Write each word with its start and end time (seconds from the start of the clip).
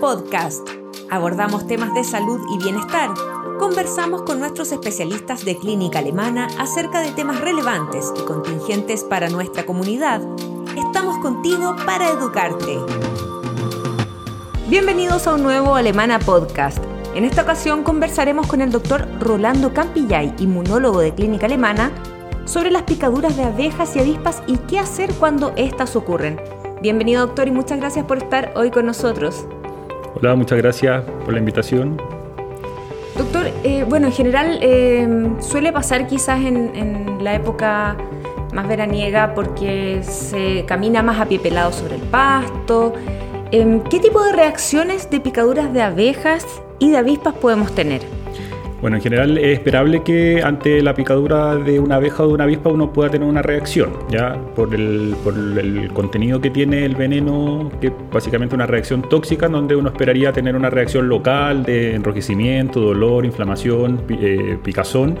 Podcast. 0.00 0.66
Abordamos 1.10 1.66
temas 1.66 1.92
de 1.92 2.04
salud 2.04 2.40
y 2.54 2.62
bienestar. 2.62 3.10
Conversamos 3.58 4.22
con 4.22 4.40
nuestros 4.40 4.72
especialistas 4.72 5.44
de 5.44 5.58
clínica 5.58 5.98
alemana 5.98 6.48
acerca 6.58 7.00
de 7.00 7.12
temas 7.12 7.38
relevantes 7.40 8.10
y 8.18 8.24
contingentes 8.24 9.04
para 9.04 9.28
nuestra 9.28 9.66
comunidad. 9.66 10.22
Estamos 10.74 11.18
contigo 11.18 11.76
para 11.84 12.08
educarte. 12.08 12.78
Bienvenidos 14.68 15.26
a 15.26 15.34
un 15.34 15.42
nuevo 15.42 15.74
Alemana 15.74 16.18
Podcast. 16.18 16.82
En 17.14 17.24
esta 17.24 17.42
ocasión 17.42 17.82
conversaremos 17.82 18.46
con 18.46 18.62
el 18.62 18.72
doctor 18.72 19.06
Rolando 19.20 19.74
Campillay, 19.74 20.34
inmunólogo 20.38 21.00
de 21.00 21.14
clínica 21.14 21.44
alemana, 21.44 21.92
sobre 22.46 22.70
las 22.70 22.84
picaduras 22.84 23.36
de 23.36 23.44
abejas 23.44 23.94
y 23.96 24.00
avispas 24.00 24.42
y 24.46 24.56
qué 24.56 24.78
hacer 24.78 25.12
cuando 25.16 25.52
estas 25.56 25.94
ocurren. 25.94 26.40
Bienvenido 26.80 27.26
doctor 27.26 27.48
y 27.48 27.50
muchas 27.50 27.78
gracias 27.78 28.06
por 28.06 28.16
estar 28.16 28.54
hoy 28.56 28.70
con 28.70 28.86
nosotros. 28.86 29.46
Hola, 30.22 30.34
muchas 30.34 30.58
gracias 30.58 31.02
por 31.24 31.32
la 31.32 31.38
invitación. 31.38 31.96
Doctor, 33.16 33.50
eh, 33.64 33.86
bueno, 33.88 34.08
en 34.08 34.12
general 34.12 34.58
eh, 34.60 35.08
suele 35.40 35.72
pasar 35.72 36.06
quizás 36.06 36.40
en, 36.40 37.24
la 37.24 37.34
época 37.34 37.96
más 38.52 38.68
veraniega 38.68 39.34
porque 39.34 40.02
se 40.02 40.66
camina 40.66 41.02
más 41.02 41.18
a 41.20 41.26
pie 41.26 41.38
pelado 41.38 41.72
sobre 41.72 41.94
el 41.94 42.02
pasto. 42.02 42.92
Eh, 43.50 43.80
¿Qué 43.88 43.98
tipo 43.98 44.22
de 44.22 44.32
reacciones 44.32 45.08
de 45.08 45.20
picaduras 45.20 45.72
de 45.72 45.80
abejas 45.80 46.44
y 46.78 46.90
de 46.90 46.98
avispas 46.98 47.32
podemos 47.34 47.74
tener? 47.74 48.19
Bueno, 48.80 48.96
en 48.96 49.02
general 49.02 49.36
es 49.36 49.58
esperable 49.58 50.02
que 50.02 50.42
ante 50.42 50.82
la 50.82 50.94
picadura 50.94 51.54
de 51.56 51.78
una 51.78 51.96
abeja 51.96 52.22
o 52.22 52.28
de 52.28 52.32
una 52.32 52.44
avispa 52.44 52.70
uno 52.70 52.90
pueda 52.90 53.10
tener 53.10 53.28
una 53.28 53.42
reacción, 53.42 53.90
ya 54.10 54.38
por 54.56 54.74
el, 54.74 55.14
por 55.22 55.34
el 55.34 55.90
contenido 55.92 56.40
que 56.40 56.48
tiene 56.48 56.86
el 56.86 56.96
veneno, 56.96 57.70
que 57.78 57.88
es 57.88 57.92
básicamente 58.10 58.54
una 58.54 58.66
reacción 58.66 59.02
tóxica, 59.02 59.48
donde 59.48 59.76
uno 59.76 59.90
esperaría 59.90 60.32
tener 60.32 60.56
una 60.56 60.70
reacción 60.70 61.10
local 61.10 61.62
de 61.62 61.94
enrojecimiento, 61.94 62.80
dolor, 62.80 63.26
inflamación, 63.26 64.00
eh, 64.08 64.56
picazón, 64.64 65.18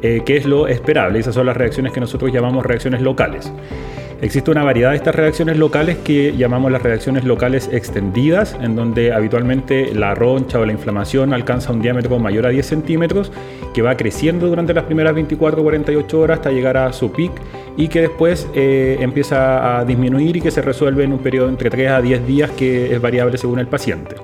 eh, 0.00 0.22
que 0.24 0.36
es 0.36 0.46
lo 0.46 0.68
esperable. 0.68 1.18
Esas 1.18 1.34
son 1.34 1.46
las 1.46 1.56
reacciones 1.56 1.92
que 1.92 1.98
nosotros 1.98 2.32
llamamos 2.32 2.64
reacciones 2.64 3.02
locales. 3.02 3.52
Existe 4.20 4.50
una 4.50 4.64
variedad 4.64 4.90
de 4.90 4.96
estas 4.96 5.14
reacciones 5.14 5.56
locales 5.58 5.96
que 5.98 6.36
llamamos 6.36 6.72
las 6.72 6.82
reacciones 6.82 7.22
locales 7.22 7.70
extendidas, 7.72 8.56
en 8.60 8.74
donde 8.74 9.12
habitualmente 9.12 9.94
la 9.94 10.12
roncha 10.16 10.58
o 10.58 10.66
la 10.66 10.72
inflamación 10.72 11.32
alcanza 11.32 11.72
un 11.72 11.80
diámetro 11.80 12.18
mayor 12.18 12.46
a 12.46 12.48
10 12.48 12.66
centímetros, 12.66 13.30
que 13.72 13.80
va 13.80 13.96
creciendo 13.96 14.48
durante 14.48 14.74
las 14.74 14.84
primeras 14.84 15.14
24 15.14 15.60
o 15.60 15.62
48 15.62 16.18
horas 16.18 16.38
hasta 16.38 16.50
llegar 16.50 16.76
a 16.76 16.92
su 16.92 17.12
pic 17.12 17.30
y 17.76 17.86
que 17.86 18.00
después 18.00 18.48
eh, 18.54 18.96
empieza 18.98 19.78
a 19.78 19.84
disminuir 19.84 20.36
y 20.36 20.40
que 20.40 20.50
se 20.50 20.62
resuelve 20.62 21.04
en 21.04 21.12
un 21.12 21.20
periodo 21.20 21.48
entre 21.48 21.70
3 21.70 21.90
a 21.90 22.02
10 22.02 22.26
días 22.26 22.50
que 22.50 22.92
es 22.92 23.00
variable 23.00 23.38
según 23.38 23.60
el 23.60 23.68
paciente. 23.68 24.16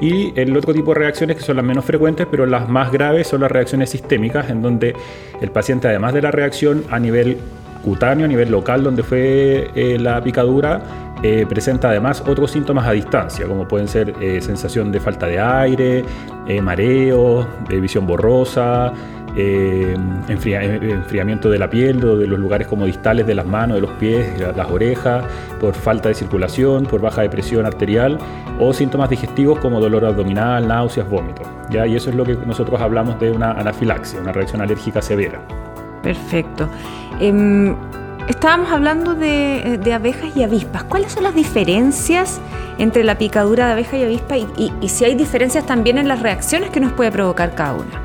Y 0.00 0.32
el 0.38 0.56
otro 0.56 0.74
tipo 0.74 0.92
de 0.92 0.98
reacciones 0.98 1.36
que 1.36 1.42
son 1.42 1.54
las 1.54 1.64
menos 1.64 1.84
frecuentes, 1.84 2.26
pero 2.28 2.46
las 2.46 2.68
más 2.68 2.90
graves, 2.90 3.28
son 3.28 3.42
las 3.42 3.52
reacciones 3.52 3.90
sistémicas, 3.90 4.50
en 4.50 4.60
donde 4.60 4.96
el 5.40 5.52
paciente, 5.52 5.86
además 5.86 6.14
de 6.14 6.22
la 6.22 6.32
reacción 6.32 6.82
a 6.90 6.98
nivel 6.98 7.38
cutáneo 7.86 8.24
a 8.24 8.28
nivel 8.28 8.50
local 8.50 8.82
donde 8.82 9.04
fue 9.04 9.70
eh, 9.76 9.96
la 9.96 10.20
picadura 10.20 10.82
eh, 11.22 11.46
presenta 11.48 11.88
además 11.90 12.20
otros 12.26 12.50
síntomas 12.50 12.84
a 12.86 12.92
distancia, 12.92 13.46
como 13.46 13.66
pueden 13.66 13.86
ser 13.86 14.12
eh, 14.20 14.40
sensación 14.42 14.90
de 14.90 15.00
falta 15.00 15.26
de 15.26 15.40
aire, 15.40 16.04
mareo, 16.62 17.46
visión 17.68 18.06
borrosa, 18.06 18.92
enfriamiento 20.28 21.48
de 21.48 21.58
la 21.58 21.70
piel, 21.70 22.00
de 22.00 22.26
los 22.26 22.38
lugares 22.38 22.66
como 22.66 22.84
distales 22.86 23.26
de 23.26 23.34
las 23.34 23.46
manos, 23.46 23.76
de 23.76 23.80
los 23.80 23.92
pies, 23.92 24.38
las 24.38 24.70
orejas, 24.70 25.24
por 25.58 25.74
falta 25.74 26.10
de 26.10 26.14
circulación, 26.14 26.84
por 26.84 27.00
baja 27.00 27.22
de 27.22 27.30
presión 27.30 27.64
arterial 27.66 28.18
o 28.60 28.72
síntomas 28.74 29.08
digestivos 29.08 29.58
como 29.58 29.80
dolor 29.80 30.04
abdominal, 30.04 30.68
náuseas, 30.68 31.08
vómitos. 31.08 31.46
Y 31.70 31.96
eso 31.96 32.10
es 32.10 32.16
lo 32.16 32.24
que 32.24 32.36
nosotros 32.46 32.80
hablamos 32.80 33.18
de 33.18 33.30
una 33.30 33.52
anafilaxia, 33.52 34.20
una 34.20 34.32
reacción 34.32 34.60
alérgica 34.60 35.00
severa. 35.00 35.40
Perfecto. 36.06 36.68
Em, 37.18 37.74
estábamos 38.28 38.70
hablando 38.70 39.16
de, 39.16 39.92
abejas 39.92 40.36
y 40.36 40.44
avispas. 40.44 40.84
¿Cuáles 40.84 41.10
son 41.10 41.24
las 41.24 41.34
diferencias 41.34 42.40
entre 42.78 43.02
la 43.02 43.18
picadura 43.18 43.66
de 43.66 43.72
abeja 43.72 43.96
y 43.96 44.04
avispa 44.04 44.36
y, 44.36 44.88
si 44.88 45.04
hay 45.04 45.16
diferencias 45.16 45.66
también 45.66 45.98
en 45.98 46.06
las 46.06 46.22
reacciones 46.22 46.70
que 46.70 46.78
nos 46.78 46.92
puede 46.92 47.10
provocar 47.10 47.56
cada 47.56 47.72
una? 47.72 48.02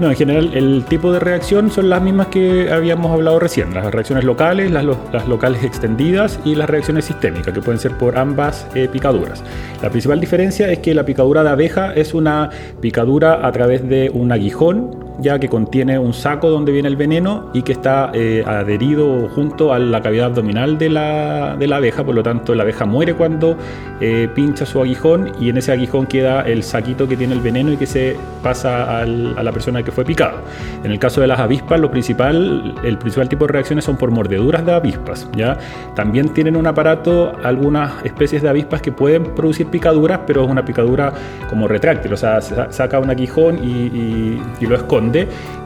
No, 0.00 0.10
en 0.10 0.16
general 0.16 0.50
el 0.52 0.84
tipo 0.88 1.12
de 1.12 1.20
reacción 1.20 1.70
son 1.70 1.90
las 1.90 2.02
mismas 2.02 2.26
que 2.26 2.72
habíamos 2.72 3.12
hablado 3.12 3.38
recién, 3.38 3.72
las 3.72 3.92
reacciones 3.92 4.24
locales, 4.24 4.72
las, 4.72 4.84
locales 5.28 5.62
extendidas 5.62 6.40
y 6.44 6.56
las 6.56 6.68
reacciones 6.68 7.04
sistémicas, 7.04 7.54
que 7.54 7.60
pueden 7.60 7.78
ser 7.78 7.92
por 7.92 8.18
ambas 8.18 8.66
eh, 8.74 8.88
picaduras. 8.90 9.44
La 9.80 9.90
principal 9.90 10.18
diferencia 10.18 10.72
es 10.72 10.80
que 10.80 10.92
la 10.92 11.04
picadura 11.04 11.44
de 11.44 11.50
abeja 11.50 11.92
es 11.94 12.14
una 12.14 12.50
picadura 12.80 13.46
a 13.46 13.52
través 13.52 13.88
de 13.88 14.10
un 14.12 14.32
aguijón 14.32 15.07
ya 15.20 15.38
que 15.38 15.48
contiene 15.48 15.98
un 15.98 16.14
saco 16.14 16.48
donde 16.48 16.72
viene 16.72 16.88
el 16.88 16.96
veneno 16.96 17.50
y 17.52 17.62
que 17.62 17.72
está 17.72 18.10
eh, 18.14 18.44
adherido 18.46 19.28
junto 19.28 19.72
a 19.72 19.78
la 19.78 20.00
cavidad 20.00 20.26
abdominal 20.26 20.78
de 20.78 20.88
la, 20.88 21.56
de 21.58 21.66
la, 21.66 21.76
abeja, 21.76 22.04
por 22.04 22.14
lo 22.14 22.22
tanto 22.22 22.54
la 22.54 22.62
abeja 22.62 22.84
muere 22.86 23.14
cuando 23.14 23.56
eh, 24.00 24.28
pincha 24.34 24.64
su 24.64 24.80
aguijón 24.80 25.32
y 25.40 25.48
en 25.48 25.58
ese 25.58 25.72
aguijón 25.72 26.06
queda 26.06 26.42
el 26.42 26.62
saquito 26.62 27.08
que 27.08 27.16
tiene 27.16 27.34
el 27.34 27.40
veneno 27.40 27.72
y 27.72 27.76
que 27.76 27.86
se 27.86 28.16
pasa 28.42 29.00
a 29.00 29.06
la 29.06 29.52
persona 29.52 29.82
que 29.82 29.90
fue 29.90 30.04
picada. 30.04 30.40
En 30.84 30.92
el 30.92 30.98
caso 30.98 31.20
de 31.20 31.26
las 31.26 31.40
avispas, 31.40 31.80
lo 31.80 31.90
principal, 31.90 32.74
el 32.84 32.98
principal 32.98 33.28
tipo 33.28 33.46
de 33.46 33.52
reacciones 33.52 33.84
son 33.84 33.96
por 33.96 34.10
mordeduras 34.10 34.64
de 34.64 34.72
avispas. 34.72 35.28
¿ya? 35.36 35.58
También 35.94 36.28
tienen 36.30 36.56
un 36.56 36.66
aparato 36.66 37.32
algunas 37.42 38.04
especies 38.04 38.42
de 38.42 38.48
avispas 38.48 38.82
que 38.82 38.92
pueden 38.92 39.34
producir 39.34 39.66
picaduras, 39.66 40.20
pero 40.26 40.44
es 40.44 40.50
una 40.50 40.64
picadura 40.64 41.12
como 41.48 41.66
retráctil, 41.66 42.12
o 42.12 42.16
sea, 42.16 42.40
saca 42.40 42.98
un 42.98 43.10
aguijón 43.10 43.58
y, 43.64 44.40
y 44.60 44.66
lo 44.66 44.76
esconde 44.76 45.07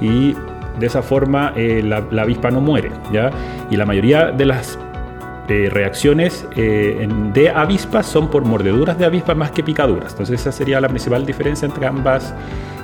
y 0.00 0.34
de 0.78 0.86
esa 0.86 1.02
forma 1.02 1.52
eh, 1.56 1.82
la, 1.82 2.22
avispa 2.22 2.50
no 2.50 2.60
muere. 2.60 2.90
¿ya? 3.12 3.30
Y 3.70 3.76
la 3.76 3.86
mayoría 3.86 4.30
de 4.30 4.46
las 4.46 4.78
eh, 5.48 5.68
reacciones 5.70 6.46
eh, 6.56 7.06
de 7.32 7.50
avispas 7.50 8.06
son 8.06 8.28
por 8.28 8.44
mordeduras 8.44 8.98
de 8.98 9.04
avispas 9.04 9.36
más 9.36 9.50
que 9.50 9.62
picaduras. 9.62 10.12
Entonces 10.12 10.40
esa 10.40 10.52
sería 10.52 10.80
la 10.80 10.88
principal 10.88 11.26
diferencia 11.26 11.66
entre 11.66 11.86
ambas, 11.86 12.34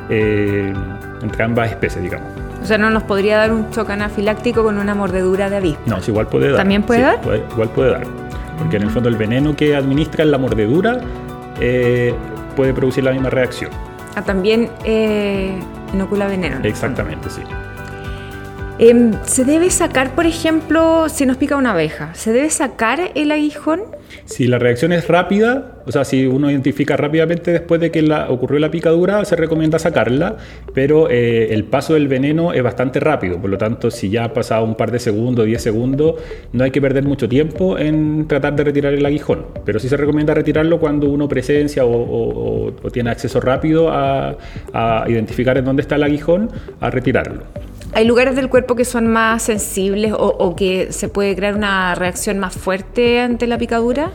entre 0.08 1.44
ambas 1.44 1.70
especies, 1.70 2.02
digamos. 2.02 2.28
O 2.62 2.66
sea, 2.66 2.76
no 2.76 2.90
nos 2.90 3.04
podría 3.04 3.38
dar 3.38 3.52
un 3.52 3.70
choque 3.70 3.92
anafiláctico 3.92 4.64
con 4.64 4.78
una 4.78 4.94
mordedura 4.94 5.48
de 5.48 5.56
avispa. 5.56 5.82
No, 5.86 5.98
igual 6.06 6.26
puede 6.26 6.48
dar. 6.48 6.56
¿También 6.56 6.82
puede 6.82 7.02
dar? 7.02 7.20
igual 7.52 7.68
puede 7.70 7.90
dar. 7.92 8.06
Porque 8.58 8.76
en 8.76 8.82
el 8.82 8.90
fondo 8.90 9.08
el 9.08 9.16
veneno 9.16 9.54
que 9.54 9.76
administra 9.76 10.24
en 10.24 10.32
la 10.32 10.38
mordedura 10.38 11.00
puede 12.56 12.74
producir 12.74 13.04
la 13.04 13.12
misma 13.12 13.30
reacción. 13.30 13.70
Ah, 14.16 14.22
también 14.22 14.70
inocula 15.92 16.26
veneno. 16.26 16.60
Exactamente, 16.64 17.30
sí. 17.30 17.42
Em, 18.80 19.12
¿Se 19.24 19.44
debe 19.44 19.70
sacar, 19.70 20.14
por 20.14 20.24
ejemplo, 20.24 21.08
si 21.08 21.26
nos 21.26 21.36
pica 21.36 21.56
una 21.56 21.72
abeja, 21.72 22.14
¿se 22.14 22.32
debe 22.32 22.48
sacar 22.48 23.10
el 23.16 23.32
aguijón? 23.32 23.80
Si 24.24 24.46
la 24.46 24.60
reacción 24.60 24.92
es 24.92 25.08
rápida, 25.08 25.82
o 25.84 25.90
sea, 25.90 26.04
si 26.04 26.26
uno 26.26 26.48
identifica 26.48 26.96
rápidamente 26.96 27.50
después 27.50 27.80
de 27.80 27.90
que 27.90 28.02
la, 28.02 28.30
ocurrió 28.30 28.60
la 28.60 28.70
picadura, 28.70 29.24
se 29.24 29.34
recomienda 29.34 29.80
sacarla, 29.80 30.36
pero 30.74 31.10
eh, 31.10 31.48
el 31.50 31.64
paso 31.64 31.94
del 31.94 32.06
veneno 32.06 32.52
es 32.52 32.62
bastante 32.62 33.00
rápido, 33.00 33.40
por 33.40 33.50
lo 33.50 33.58
tanto, 33.58 33.90
si 33.90 34.10
ya 34.10 34.24
ha 34.24 34.32
pasado 34.32 34.64
un 34.64 34.76
par 34.76 34.92
de 34.92 35.00
segundos, 35.00 35.44
10 35.44 35.60
segundos, 35.60 36.14
no 36.52 36.62
hay 36.62 36.70
que 36.70 36.80
perder 36.80 37.02
mucho 37.02 37.28
tiempo 37.28 37.78
en 37.78 38.28
tratar 38.28 38.54
de 38.54 38.62
retirar 38.62 38.94
el 38.94 39.04
aguijón, 39.04 39.46
pero 39.64 39.80
sí 39.80 39.88
se 39.88 39.96
recomienda 39.96 40.34
retirarlo 40.34 40.78
cuando 40.78 41.08
uno 41.08 41.26
presencia 41.26 41.84
o, 41.84 42.72
tiene 42.92 43.10
acceso 43.10 43.40
rápido 43.40 43.90
a 43.90 44.36
identificar 45.08 45.58
en 45.58 45.64
dónde 45.64 45.82
está 45.82 45.96
el 45.96 46.04
aguijón, 46.04 46.48
a 46.80 46.90
retirarlo. 46.90 47.42
¿Hay 47.98 48.04
lugares 48.04 48.36
del 48.36 48.48
cuerpo 48.48 48.76
que 48.76 48.84
son 48.84 49.08
más 49.08 49.42
sensibles 49.42 50.12
o, 50.16 50.54
que 50.54 50.92
se 50.92 51.08
puede 51.08 51.34
crear 51.34 51.56
una 51.56 51.96
reacción 51.96 52.38
más 52.38 52.54
fuerte 52.54 53.18
ante 53.18 53.48
la 53.48 53.58
picadura? 53.58 54.12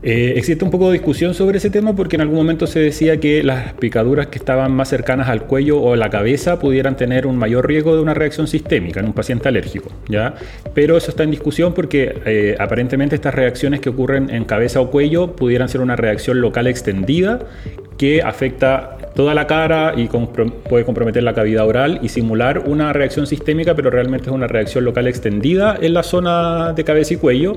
Eh, 0.00 0.34
existe 0.36 0.64
un 0.64 0.70
poco 0.70 0.86
de 0.86 0.92
discusión 0.92 1.34
sobre 1.34 1.58
ese 1.58 1.70
tema 1.70 1.96
porque 1.96 2.14
en 2.14 2.22
algún 2.22 2.36
momento 2.36 2.68
se 2.68 2.78
decía 2.78 3.18
que 3.18 3.42
las 3.42 3.72
picaduras 3.74 4.28
que 4.28 4.38
estaban 4.38 4.70
más 4.70 4.88
cercanas 4.88 5.28
al 5.28 5.42
cuello 5.42 5.80
o 5.80 5.94
a 5.94 5.96
la 5.96 6.08
cabeza 6.08 6.60
pudieran 6.60 6.96
tener 6.96 7.26
un 7.26 7.36
mayor 7.36 7.66
riesgo 7.66 7.96
de 7.96 8.02
una 8.02 8.14
reacción 8.14 8.46
sistémica 8.46 9.00
en 9.00 9.06
un 9.06 9.12
paciente 9.12 9.48
alérgico, 9.48 9.90
¿ya? 10.08 10.34
Pero 10.72 10.96
eso 10.96 11.10
está 11.10 11.24
en 11.24 11.32
discusión 11.32 11.74
porque 11.74 12.14
eh, 12.26 12.56
aparentemente 12.60 13.16
estas 13.16 13.34
reacciones 13.34 13.80
que 13.80 13.88
ocurren 13.88 14.30
en 14.30 14.44
cabeza 14.44 14.80
o 14.80 14.90
cuello 14.90 15.34
pudieran 15.34 15.68
ser 15.68 15.80
una 15.80 15.96
reacción 15.96 16.40
local 16.40 16.68
extendida 16.68 17.40
que 17.96 18.22
afecta 18.22 18.96
toda 19.16 19.34
la 19.34 19.48
cara 19.48 19.94
y 19.96 20.06
puede 20.06 20.84
comprometer 20.84 21.24
la 21.24 21.34
cavidad 21.34 21.66
oral 21.66 21.98
y 22.02 22.08
simular 22.08 22.60
una 22.66 22.92
reacción 22.92 23.26
sistémica, 23.26 23.74
pero 23.74 23.90
realmente 23.90 24.28
es 24.30 24.32
una 24.32 24.46
reacción 24.46 24.84
local 24.84 25.08
extendida 25.08 25.76
en 25.80 25.92
la 25.92 26.04
zona 26.04 26.72
de 26.72 26.84
cabeza 26.84 27.14
y 27.14 27.16
cuello. 27.16 27.56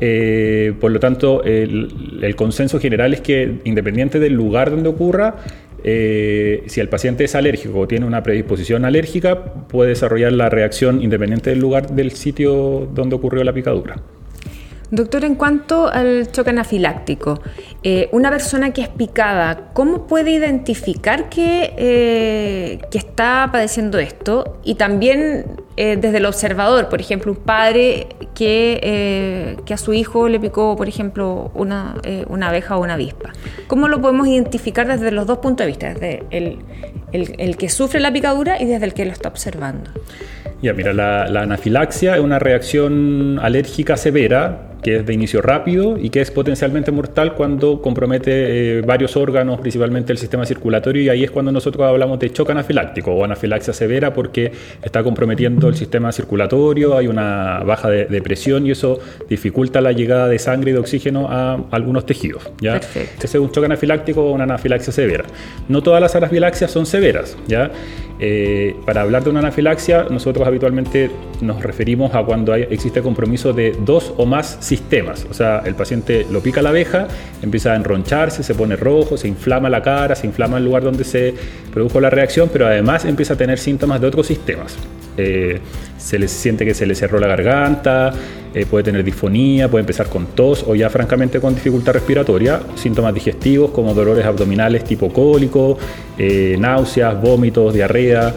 Eh, 0.00 0.74
por 0.80 0.90
lo 0.90 1.00
tanto, 1.00 1.42
el, 1.44 2.34
consenso 2.36 2.78
general 2.78 3.14
es 3.14 3.20
que 3.20 3.60
independiente 3.64 4.20
del 4.20 4.34
lugar 4.34 4.70
donde 4.70 4.88
ocurra, 4.88 5.36
eh, 5.84 6.64
si 6.66 6.80
el 6.80 6.88
paciente 6.88 7.24
es 7.24 7.34
alérgico 7.34 7.80
o 7.80 7.88
tiene 7.88 8.06
una 8.06 8.22
predisposición 8.22 8.84
alérgica, 8.84 9.44
puede 9.44 9.90
desarrollar 9.90 10.32
la 10.32 10.48
reacción 10.48 11.02
independiente 11.02 11.50
del 11.50 11.60
lugar 11.60 11.90
del 11.90 12.12
sitio 12.12 12.88
donde 12.92 13.16
ocurrió 13.16 13.44
la 13.44 13.52
picadura. 13.52 13.96
Doctor, 14.90 15.24
en 15.24 15.34
cuanto 15.34 15.86
al 15.88 16.32
choque 16.32 16.48
anafiláctico, 16.48 17.42
eh, 17.82 18.08
una 18.10 18.30
persona 18.30 18.72
que 18.72 18.80
es 18.80 18.88
picada, 18.88 19.70
¿cómo 19.74 20.06
puede 20.06 20.30
identificar 20.30 21.28
que, 21.28 22.80
que 22.90 22.98
está 22.98 23.50
padeciendo 23.52 23.98
esto? 23.98 24.60
Y 24.64 24.76
también 24.76 25.44
eh, 25.78 25.96
desde 25.96 26.18
el 26.18 26.26
observador, 26.26 26.88
por 26.88 27.00
ejemplo, 27.00 27.32
un 27.32 27.38
padre 27.38 28.08
que, 28.34 29.56
que, 29.64 29.74
a 29.74 29.76
su 29.76 29.92
hijo 29.92 30.28
le 30.28 30.40
picó, 30.40 30.76
por 30.76 30.88
ejemplo, 30.88 31.50
una, 31.54 31.94
una, 32.28 32.48
abeja 32.48 32.76
o 32.76 32.82
una 32.82 32.94
avispa. 32.94 33.32
¿Cómo 33.68 33.88
lo 33.88 34.00
podemos 34.00 34.26
identificar 34.26 34.86
desde 34.86 35.10
los 35.10 35.26
dos 35.26 35.38
puntos 35.38 35.64
de 35.64 35.68
vista? 35.68 35.94
Desde 35.94 36.24
el, 36.30 36.58
el, 37.12 37.56
que 37.56 37.68
sufre 37.68 38.00
la 38.00 38.12
picadura 38.12 38.60
y 38.60 38.66
desde 38.66 38.86
el 38.86 38.94
que 38.94 39.04
lo 39.04 39.12
está 39.12 39.28
observando. 39.28 39.90
Ya, 40.62 40.72
mira, 40.72 40.92
la 40.92 41.42
anafilaxia 41.42 42.16
es 42.16 42.20
una 42.20 42.38
reacción 42.38 43.38
alérgica 43.40 43.96
severa 43.96 44.67
que 44.82 44.96
es 44.96 45.06
de 45.06 45.14
inicio 45.14 45.42
rápido 45.42 45.98
y 45.98 46.10
que 46.10 46.20
es 46.20 46.30
potencialmente 46.30 46.90
mortal 46.90 47.34
cuando 47.34 47.82
compromete 47.82 48.78
eh, 48.78 48.80
varios 48.82 49.16
órganos, 49.16 49.60
principalmente 49.60 50.12
el 50.12 50.18
sistema 50.18 50.44
circulatorio, 50.46 51.02
y 51.02 51.08
ahí 51.08 51.24
es 51.24 51.30
cuando 51.30 51.52
nosotros 51.52 51.86
hablamos 51.86 52.18
de 52.18 52.32
choque 52.32 52.52
anafiláctico 52.52 53.12
o 53.12 53.24
anafilaxia 53.24 53.72
severa 53.72 54.12
porque 54.14 54.52
está 54.82 55.02
comprometiendo 55.02 55.68
el 55.68 55.74
sistema 55.74 56.12
circulatorio, 56.12 56.96
hay 56.96 57.08
una 57.08 57.60
baja 57.64 57.88
de, 57.88 58.18
presión 58.18 58.66
y 58.66 58.72
eso 58.72 58.98
dificulta 59.28 59.80
la 59.80 59.92
llegada 59.92 60.28
de 60.28 60.38
sangre 60.38 60.70
y 60.70 60.74
de 60.74 60.80
oxígeno 60.80 61.28
a 61.30 61.58
algunos 61.70 62.04
tejidos. 62.04 62.50
¿ya? 62.60 62.76
Ese 62.76 63.08
es 63.22 63.34
un 63.36 63.50
choque 63.50 63.66
anafiláctico 63.66 64.22
o 64.22 64.32
una 64.32 64.44
anafilaxia 64.44 64.92
severa. 64.92 65.24
No 65.68 65.82
todas 65.82 66.00
las 66.00 66.14
anafilaxias 66.16 66.70
son 66.70 66.84
severas. 66.84 67.36
¿ya? 67.46 67.70
Eh, 68.20 68.74
para 68.84 69.02
hablar 69.02 69.22
de 69.24 69.30
una 69.30 69.40
anafilaxia, 69.40 70.06
nosotros 70.10 70.46
habitualmente 70.46 71.10
nos 71.40 71.62
referimos 71.62 72.14
a 72.14 72.24
cuando 72.24 72.52
hay, 72.52 72.66
existe 72.70 73.00
compromiso 73.00 73.52
de 73.52 73.76
dos 73.84 74.12
o 74.16 74.26
más 74.26 74.58
sistemas. 74.60 75.26
O 75.30 75.34
sea, 75.34 75.62
el 75.64 75.74
paciente 75.74 76.26
lo 76.30 76.40
pica 76.40 76.60
la 76.62 76.70
abeja, 76.70 77.06
empieza 77.42 77.72
a 77.72 77.76
enroncharse, 77.76 78.42
se 78.42 78.54
pone 78.54 78.76
rojo, 78.76 79.16
se 79.16 79.28
inflama 79.28 79.68
la 79.70 79.82
cara, 79.82 80.14
se 80.16 80.26
inflama 80.26 80.58
el 80.58 80.64
lugar 80.64 80.82
donde 80.82 81.04
se 81.04 81.34
produjo 81.72 82.00
la 82.00 82.10
reacción, 82.10 82.48
pero 82.52 82.66
además 82.66 83.04
empieza 83.04 83.34
a 83.34 83.36
tener 83.36 83.58
síntomas 83.58 84.00
de 84.00 84.06
otros 84.08 84.26
sistemas. 84.26 84.76
Eh, 85.18 85.60
se 85.96 86.18
le 86.18 86.28
siente 86.28 86.64
que 86.64 86.74
se 86.74 86.86
le 86.86 86.94
cerró 86.94 87.18
la 87.18 87.26
garganta, 87.26 88.12
eh, 88.54 88.64
puede 88.66 88.84
tener 88.84 89.04
disfonía, 89.04 89.68
puede 89.68 89.80
empezar 89.80 90.08
con 90.08 90.26
tos 90.26 90.64
o 90.66 90.74
ya 90.74 90.88
francamente 90.88 91.40
con 91.40 91.54
dificultad 91.54 91.92
respiratoria, 91.92 92.60
síntomas 92.76 93.12
digestivos 93.12 93.72
como 93.72 93.92
dolores 93.94 94.24
abdominales 94.24 94.84
tipo 94.84 95.12
cólico, 95.12 95.76
eh, 96.16 96.56
náuseas, 96.58 97.20
vómitos, 97.20 97.74
diarrea 97.74 98.34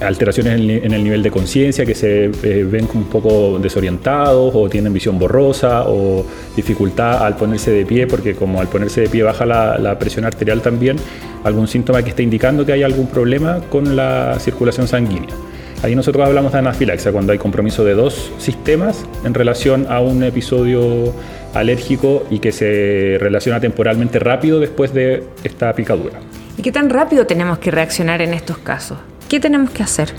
alteraciones 0.00 0.60
en 0.84 0.92
el 0.92 1.02
nivel 1.02 1.22
de 1.22 1.30
conciencia 1.30 1.86
que 1.86 1.94
se 1.94 2.28
ven 2.28 2.86
como 2.86 3.04
un 3.04 3.08
poco 3.08 3.58
desorientados 3.58 4.52
o 4.54 4.68
tienen 4.68 4.92
visión 4.92 5.18
borrosa 5.18 5.84
o 5.86 6.24
dificultad 6.54 7.24
al 7.24 7.36
ponerse 7.36 7.70
de 7.70 7.86
pie 7.86 8.06
porque 8.06 8.34
como 8.34 8.60
al 8.60 8.68
ponerse 8.68 9.02
de 9.02 9.08
pie 9.08 9.22
baja 9.22 9.46
la, 9.46 9.78
la 9.78 9.98
presión 9.98 10.24
arterial 10.26 10.60
también 10.60 10.96
algún 11.44 11.66
síntoma 11.66 12.02
que 12.02 12.10
esté 12.10 12.22
indicando 12.22 12.66
que 12.66 12.72
hay 12.72 12.82
algún 12.82 13.06
problema 13.06 13.60
con 13.70 13.96
la 13.96 14.36
circulación 14.38 14.86
sanguínea. 14.86 15.34
Ahí 15.82 15.96
nosotros 15.96 16.26
hablamos 16.26 16.52
de 16.52 16.58
anafilaxia, 16.58 17.10
cuando 17.10 17.32
hay 17.32 17.38
compromiso 17.38 17.84
de 17.84 17.94
dos 17.94 18.30
sistemas 18.36 19.06
en 19.24 19.32
relación 19.32 19.86
a 19.88 20.00
un 20.00 20.22
episodio 20.22 21.14
alérgico 21.54 22.26
y 22.30 22.38
que 22.38 22.52
se 22.52 23.16
relaciona 23.18 23.60
temporalmente 23.60 24.18
rápido 24.18 24.60
después 24.60 24.92
de 24.92 25.24
esta 25.42 25.72
picadura. 25.72 26.20
¿Y 26.58 26.62
qué 26.62 26.70
tan 26.70 26.90
rápido 26.90 27.26
tenemos 27.26 27.58
que 27.58 27.70
reaccionar 27.70 28.20
en 28.20 28.34
estos 28.34 28.58
casos? 28.58 28.98
¿Qué 29.30 29.38
tenemos 29.38 29.70
que 29.70 29.84
hacer? 29.84 30.12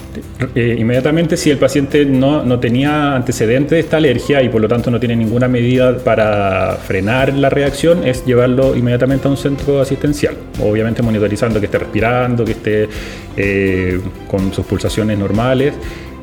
Eh, 0.55 0.77
inmediatamente, 0.79 1.35
si 1.35 1.49
el 1.49 1.57
paciente 1.57 2.05
no, 2.05 2.45
no, 2.45 2.61
tenía 2.61 3.13
antecedente 3.13 3.75
de 3.75 3.81
esta 3.81 3.97
alergia 3.97 4.41
y 4.41 4.47
por 4.47 4.61
lo 4.61 4.69
tanto 4.69 4.89
no 4.89 5.01
tiene 5.01 5.17
ninguna 5.17 5.49
medida 5.49 5.97
para 5.97 6.77
frenar 6.77 7.33
la 7.33 7.49
reacción, 7.49 8.07
es 8.07 8.25
llevarlo 8.25 8.73
inmediatamente 8.73 9.27
a 9.27 9.31
un 9.31 9.35
centro 9.35 9.81
asistencial. 9.81 10.37
Obviamente 10.61 11.01
monitorizando 11.01 11.59
que 11.59 11.65
esté 11.65 11.79
respirando, 11.79 12.45
que 12.45 12.51
esté 12.53 12.87
eh, 13.35 13.99
con 14.29 14.53
sus 14.53 14.65
pulsaciones 14.65 15.19
normales. 15.19 15.73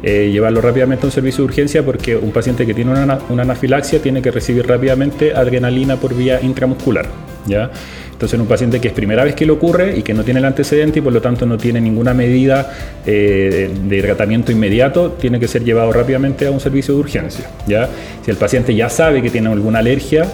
Eh, 0.03 0.31
llevarlo 0.33 0.63
rápidamente 0.63 1.05
a 1.05 1.09
un 1.09 1.13
servicio 1.13 1.45
de 1.45 1.49
urgencia 1.49 1.85
porque 1.85 2.17
un 2.17 2.31
paciente 2.31 2.65
que 2.65 2.73
tiene 2.73 2.93
una, 2.93 3.19
una 3.29 3.43
anafilaxia 3.43 4.01
tiene 4.01 4.23
que 4.23 4.31
recibir 4.31 4.67
rápidamente 4.67 5.35
adrenalina 5.35 5.97
por 5.97 6.15
vía 6.15 6.41
intramuscular. 6.41 7.05
¿ya? 7.47 7.71
Entonces, 8.19 8.35
en 8.35 8.41
un 8.41 8.49
paciente 8.49 8.81
que 8.81 8.89
es 8.89 8.95
primera 8.95 9.23
vez 9.23 9.37
que 9.37 9.47
le 9.47 9.53
ocurre 9.53 9.97
y 9.97 10.03
que 10.03 10.13
no 10.13 10.25
tiene 10.25 10.41
el 10.41 10.45
antecedente 10.45 10.99
y 10.99 11.03
por 11.03 11.13
lo 11.13 11.23
tanto 11.23 11.47
no 11.47 11.57
tiene 11.57 11.81
ninguna 11.81 12.15
medida 12.15 12.69
eh, 13.07 13.71
de 13.81 14.03
tratamiento 14.03 14.51
inmediato, 14.51 15.13
tiene 15.13 15.39
que 15.39 15.47
ser 15.47 15.63
llevado 15.63 15.93
rápidamente 15.93 16.45
a 16.45 16.51
un 16.51 16.59
servicio 16.59 16.95
de 16.95 17.01
urgencia. 17.01 17.49
¿ya? 17.69 17.89
Si 18.25 18.33
el 18.33 18.37
paciente 18.37 18.75
ya 18.75 18.89
sabe 18.89 19.23
que 19.23 19.31
tiene 19.31 19.49
alguna 19.53 19.79
alergia, 19.79 20.27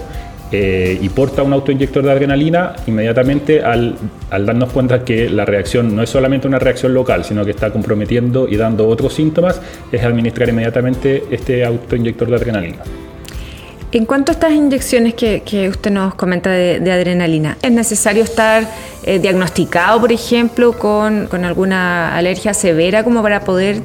eh, 0.50 0.98
y 0.98 1.10
porta 1.10 1.42
un 1.42 1.52
autoinyector 1.52 2.02
de 2.02 2.12
adrenalina, 2.12 2.72
inmediatamente 2.86 3.62
al, 3.62 3.96
al, 4.30 4.46
darnos 4.46 4.72
cuenta 4.72 5.04
que 5.04 5.28
la 5.28 5.44
reacción 5.44 5.94
no 5.94 6.02
es 6.02 6.08
solamente 6.08 6.48
una 6.48 6.58
reacción 6.58 6.94
local, 6.94 7.22
sino 7.22 7.44
que 7.44 7.50
está 7.50 7.70
comprometiendo 7.70 8.48
y 8.48 8.56
dando 8.56 8.88
otros 8.88 9.12
síntomas, 9.12 9.60
es 9.92 10.02
administrar 10.02 10.48
inmediatamente 10.48 11.24
este 11.30 11.66
autoinyector 11.66 12.30
de 12.30 12.36
adrenalina. 12.36 12.78
En 13.94 14.06
cuanto 14.06 14.32
a 14.32 14.34
estas 14.34 14.50
inyecciones 14.50 15.14
que, 15.14 15.68
usted 15.68 15.92
nos 15.92 16.16
comenta 16.16 16.50
de, 16.50 16.90
adrenalina, 16.90 17.56
¿es 17.62 17.70
necesario 17.70 18.24
estar 18.24 18.68
eh, 19.04 19.20
diagnosticado, 19.20 20.00
por 20.00 20.10
ejemplo, 20.10 20.72
con, 20.72 21.28
alguna 21.44 22.16
alergia 22.16 22.54
severa 22.54 23.04
como 23.04 23.22
para 23.22 23.44
poder 23.44 23.82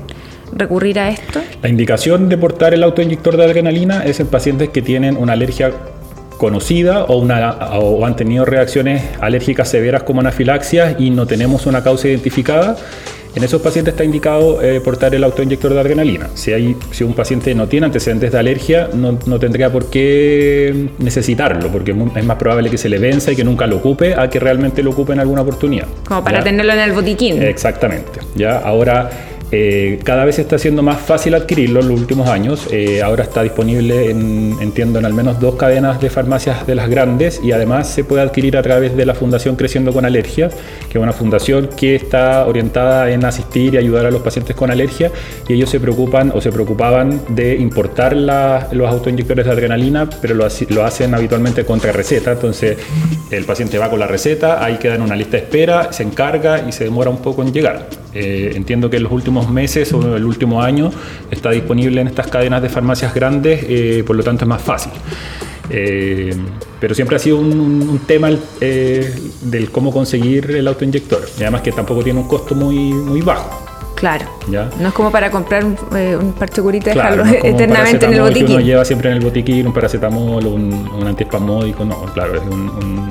recurrir 0.52 0.98
a 0.98 1.10
esto? 1.10 1.42
La 1.62 1.70
indicación 1.70 2.28
de 2.28 2.40
portar 2.40 2.74
el 2.74 2.82
autoinyector 2.82 3.38
de 3.38 3.44
adrenalina 3.44 4.04
es 4.04 4.20
en 4.20 4.26
pacientes 4.26 4.70
que 4.70 4.82
tienen 4.82 5.16
una 5.16 5.34
alergia 5.34 5.74
conocida 6.40 7.04
o, 7.04 7.20
una, 7.20 7.52
o 7.78 8.04
han 8.04 8.16
tenido 8.16 8.46
reacciones 8.46 9.04
alérgicas 9.22 9.70
severas 9.70 10.02
como 10.02 10.22
anafilaxias 10.22 10.96
y 10.98 11.12
no 11.12 11.28
tenemos 11.28 11.68
una 11.68 11.84
causa 11.84 12.08
identificada 12.08 12.78
en 13.36 13.44
esos 13.44 13.62
pacientes 13.62 13.94
está 13.94 14.04
indicado 14.04 14.62
eh, 14.62 14.82
portar 14.82 15.14
el 15.14 15.24
autoinyector 15.24 15.74
de 15.74 15.80
adrenalina. 15.80 16.30
Si, 16.34 16.52
hay, 16.52 16.76
si 16.92 17.04
un 17.04 17.14
paciente 17.14 17.54
no 17.54 17.68
tiene 17.68 17.86
antecedentes 17.86 18.32
de 18.32 18.40
alergia, 18.40 18.90
no, 18.94 19.18
no, 19.26 19.40
tendría 19.40 19.72
por 19.72 19.90
qué 19.90 20.90
necesitarlo, 20.98 21.70
porque 21.70 21.96
es 22.16 22.26
más 22.26 22.38
probable 22.38 22.70
que 22.70 22.78
se 22.78 22.90
le 22.90 22.98
venza 22.98 23.32
y 23.32 23.36
que 23.36 23.44
nunca 23.44 23.68
lo 23.68 23.78
ocupe 23.78 24.16
a 24.16 24.30
que 24.30 24.40
realmente 24.40 24.84
lo 24.84 24.92
ocupe 24.92 25.14
en 25.14 25.20
alguna 25.20 25.42
oportunidad. 25.42 25.88
Como 26.08 26.24
para 26.24 26.44
tenerlo 26.44 26.74
en 26.74 26.80
el 26.80 26.92
botiquín. 26.92 27.42
Exactamente. 27.42 28.20
¿ya? 28.36 28.58
Ahora, 28.58 29.10
eh, 29.52 30.00
cada 30.04 30.26
vez 30.26 30.38
está 30.38 30.60
siendo 30.60 30.84
más 30.84 31.02
fácil 31.02 31.34
adquirirlo 31.34 31.80
en 31.80 31.90
los 31.90 32.00
últimos 32.00 32.30
años. 32.30 32.68
Eh, 32.72 33.02
ahora 33.02 33.24
está 33.24 33.42
disponible, 33.42 34.12
en, 34.12 34.58
entiendo, 34.62 35.00
en 35.00 35.06
al 35.06 35.14
menos 35.14 35.40
dos 35.40 35.56
cadenas 35.56 36.00
de 36.00 36.10
farmacias 36.10 36.68
de 36.68 36.76
las 36.76 36.90
grandes 36.90 37.42
y 37.44 37.52
además 37.52 37.90
se 37.90 38.04
puede 38.04 38.22
adquirir 38.22 38.58
a 38.58 38.62
través 38.62 38.96
de 38.96 39.06
la 39.06 39.16
Fundación 39.16 39.56
Creciendo 39.56 39.92
con 39.92 40.06
Alergia, 40.06 40.50
que 40.90 40.98
es 40.98 41.04
una 41.04 41.14
fundación 41.14 41.70
que 41.76 41.96
está 41.96 42.46
orientada 42.46 43.10
en 43.12 43.26
asistir 43.26 43.74
y 43.74 43.78
ayudar 43.78 44.06
a 44.06 44.12
los 44.12 44.22
pacientes 44.22 44.56
con 44.56 44.72
alergia 44.72 45.12
y 45.48 45.54
ellos 45.54 45.70
se 45.70 45.80
preocupan 45.80 46.32
o 46.34 46.42
se 46.42 46.52
preocupaban 46.52 47.22
de 47.30 47.56
importar 47.56 48.16
los 48.16 48.90
autoinyectores 48.90 49.46
de 49.46 49.52
adrenalina, 49.52 50.10
pero 50.22 50.36
lo, 50.36 50.48
lo 50.70 50.86
hacen 50.86 51.14
habitualmente 51.14 51.66
contra 51.66 51.92
receta. 51.92 52.32
Entonces 52.32 52.78
el 53.32 53.46
paciente 53.46 53.78
va 53.78 53.90
con 53.90 54.00
la 54.00 54.08
receta, 54.08 54.64
ahí 54.64 54.78
queda 54.78 54.96
en 54.96 55.02
una 55.02 55.16
lista 55.16 55.38
de 55.38 55.44
espera, 55.44 55.92
se 55.92 56.04
encarga 56.04 56.68
y 56.68 56.72
se 56.72 56.84
demora 56.84 57.10
un 57.10 57.18
poco 57.18 57.42
en 57.42 57.54
llegar. 57.54 57.88
Eh, 58.14 58.54
entiendo 58.56 58.90
que 58.90 58.98
en 58.98 59.04
los 59.04 59.12
últimos 59.12 59.39
meses 59.48 59.94
o 59.94 60.18
el 60.18 60.26
último 60.26 60.62
año 60.62 60.92
está 61.30 61.52
disponible 61.52 62.02
en 62.02 62.08
estas 62.08 62.28
cadenas 62.28 62.62
de 62.62 62.70
farmacias 62.70 63.14
grandes, 63.14 63.64
eh, 63.70 64.04
por 64.06 64.16
lo 64.16 64.24
tanto 64.24 64.46
es 64.46 64.50
más 64.50 64.62
fácil. 64.62 64.92
Eh, 65.70 66.36
pero 66.80 66.96
siempre 66.96 67.16
ha 67.16 67.20
sido 67.20 67.38
un, 67.38 68.02
tema 68.08 68.30
del 68.30 69.70
cómo 69.72 69.92
conseguir 69.92 70.50
el 70.52 70.68
autoinyector, 70.68 71.22
y 71.38 71.44
además 71.44 71.62
que 71.62 71.72
tampoco 71.72 72.04
tiene 72.04 72.20
un 72.20 72.28
costo 72.28 72.56
muy, 72.56 72.76
muy 72.76 73.22
bajo. 73.22 73.66
Claro. 73.96 74.26
¿Ya? 74.50 74.70
No 74.80 74.88
es 74.88 74.94
como 74.94 75.12
para 75.12 75.30
comprar 75.30 75.64
un, 75.64 75.78
un 75.92 76.34
parche 76.34 76.62
y 76.62 76.80
dejarlo 76.80 77.26
eternamente 77.44 78.06
en 78.06 78.14
el 78.14 78.22
botiquín. 78.22 78.48
Que 78.48 78.54
uno 78.54 78.62
lleva 78.62 78.86
siempre 78.86 79.12
en 79.12 79.18
el 79.18 79.24
botiquín 79.24 79.68
un 79.68 79.74
paracetamol 79.74 80.46
o 80.46 80.50
un, 80.50 80.74
un 80.74 81.08
antiespasmódico, 81.08 81.84
no, 81.84 82.06
claro, 82.14 82.36
es 82.36 82.42
un 82.50 82.70
un 82.70 83.10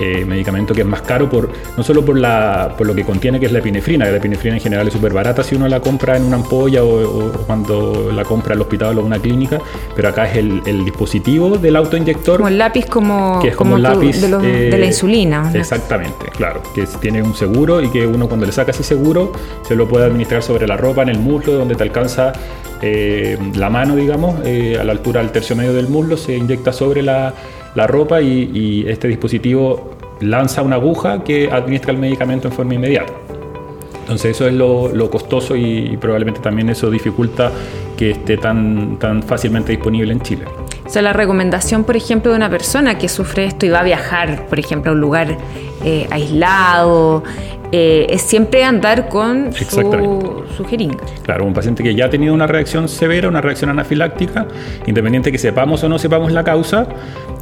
eh, 0.00 0.24
medicamento 0.24 0.74
que 0.74 0.82
es 0.82 0.86
más 0.86 1.02
caro 1.02 1.28
por 1.28 1.50
no 1.76 1.82
solo 1.82 2.04
por, 2.04 2.18
la, 2.18 2.74
por 2.76 2.86
lo 2.86 2.94
que 2.94 3.04
contiene, 3.04 3.40
que 3.40 3.46
es 3.46 3.52
la 3.52 3.60
epinefrina, 3.60 4.04
que 4.04 4.10
la 4.10 4.16
epinefrina 4.18 4.56
en 4.56 4.62
general 4.62 4.86
es 4.86 4.92
súper 4.92 5.12
barata 5.12 5.42
si 5.42 5.54
uno 5.54 5.68
la 5.68 5.80
compra 5.80 6.16
en 6.16 6.24
una 6.24 6.36
ampolla 6.36 6.84
o, 6.84 7.30
cuando 7.46 8.10
la 8.14 8.24
compra 8.24 8.52
en 8.54 8.58
el 8.58 8.62
hospital 8.62 8.98
o 8.98 9.00
en 9.00 9.06
una 9.06 9.18
clínica, 9.18 9.58
pero 9.94 10.08
acá 10.08 10.30
es 10.30 10.36
el, 10.36 10.84
dispositivo 10.84 11.58
del 11.58 11.76
autoinyector. 11.76 12.38
Como 12.38 12.48
el 12.48 12.58
lápiz 12.58 12.86
como, 12.86 13.38
que 13.40 13.48
es 13.48 13.56
como, 13.56 13.76
el 13.76 13.82
lápiz 13.82 14.20
de, 14.20 14.28
la 14.28 14.76
eh, 14.76 14.86
insulina. 14.86 15.50
Exactamente, 15.54 16.26
claro, 16.36 16.62
que 16.74 16.86
tiene 17.00 17.22
un 17.22 17.34
seguro 17.34 17.80
y 17.80 17.88
que 17.88 18.06
uno 18.06 18.28
cuando 18.28 18.46
le 18.46 18.52
saca 18.52 18.72
ese 18.72 18.82
seguro 18.82 19.32
se 19.66 19.76
lo 19.76 19.88
puede 19.88 20.06
administrar 20.06 20.42
sobre 20.42 20.66
la 20.66 20.76
ropa, 20.76 21.02
en 21.02 21.08
el 21.08 21.18
muslo, 21.18 21.52
donde 21.52 21.74
te 21.74 21.82
alcanza 21.82 22.32
eh, 22.80 23.38
la 23.54 23.70
mano, 23.70 23.94
digamos, 23.94 24.40
a 24.40 24.84
la 24.84 24.92
altura 24.92 25.20
del 25.20 25.30
tercio 25.30 25.54
medio 25.54 25.72
del 25.72 25.88
muslo, 25.88 26.16
se 26.16 26.36
inyecta 26.36 26.72
sobre 26.72 27.02
la 27.02 27.34
la 27.74 27.86
ropa 27.86 28.20
y, 28.20 28.84
este 28.86 29.08
dispositivo 29.08 29.96
lanza 30.20 30.62
una 30.62 30.76
aguja 30.76 31.24
que 31.24 31.50
administra 31.50 31.92
el 31.92 31.98
medicamento 31.98 32.48
en 32.48 32.54
forma 32.54 32.74
inmediata. 32.74 33.12
Entonces 34.00 34.36
eso 34.36 34.46
es 34.46 34.54
lo, 34.54 35.10
costoso 35.10 35.56
y, 35.56 35.96
probablemente 36.00 36.40
también 36.40 36.68
eso 36.68 36.90
dificulta 36.90 37.50
que 37.96 38.10
esté 38.10 38.36
tan, 38.36 38.98
tan 38.98 39.22
fácilmente 39.22 39.72
disponible 39.72 40.12
en 40.12 40.20
Chile. 40.20 40.44
O 40.84 40.88
sea, 40.88 41.02
la 41.02 41.12
recomendación, 41.12 41.84
por 41.84 41.96
ejemplo, 41.96 42.32
de 42.32 42.36
una 42.36 42.50
persona 42.50 42.98
que 42.98 43.08
sufre 43.08 43.46
esto 43.46 43.64
y 43.64 43.70
va 43.70 43.80
a 43.80 43.84
viajar, 43.84 44.46
por 44.46 44.58
ejemplo, 44.58 44.90
a 44.90 44.94
un 44.94 45.00
lugar 45.00 45.38
eh, 45.84 46.06
aislado, 46.10 47.22
eh, 47.74 48.06
es 48.10 48.20
siempre 48.20 48.64
andar 48.64 49.08
con 49.08 49.54
su, 49.54 50.44
su, 50.54 50.64
jeringa. 50.66 50.98
Claro, 51.22 51.46
un 51.46 51.54
paciente 51.54 51.82
que 51.82 51.94
ya 51.94 52.04
ha 52.04 52.10
tenido 52.10 52.34
una 52.34 52.46
reacción 52.46 52.86
severa, 52.86 53.28
una 53.28 53.40
reacción 53.40 53.70
anafiláctica, 53.70 54.46
independiente 54.86 55.32
que 55.32 55.38
sepamos 55.38 55.82
o 55.82 55.88
no 55.88 55.98
sepamos 55.98 56.32
la 56.32 56.44
causa, 56.44 56.86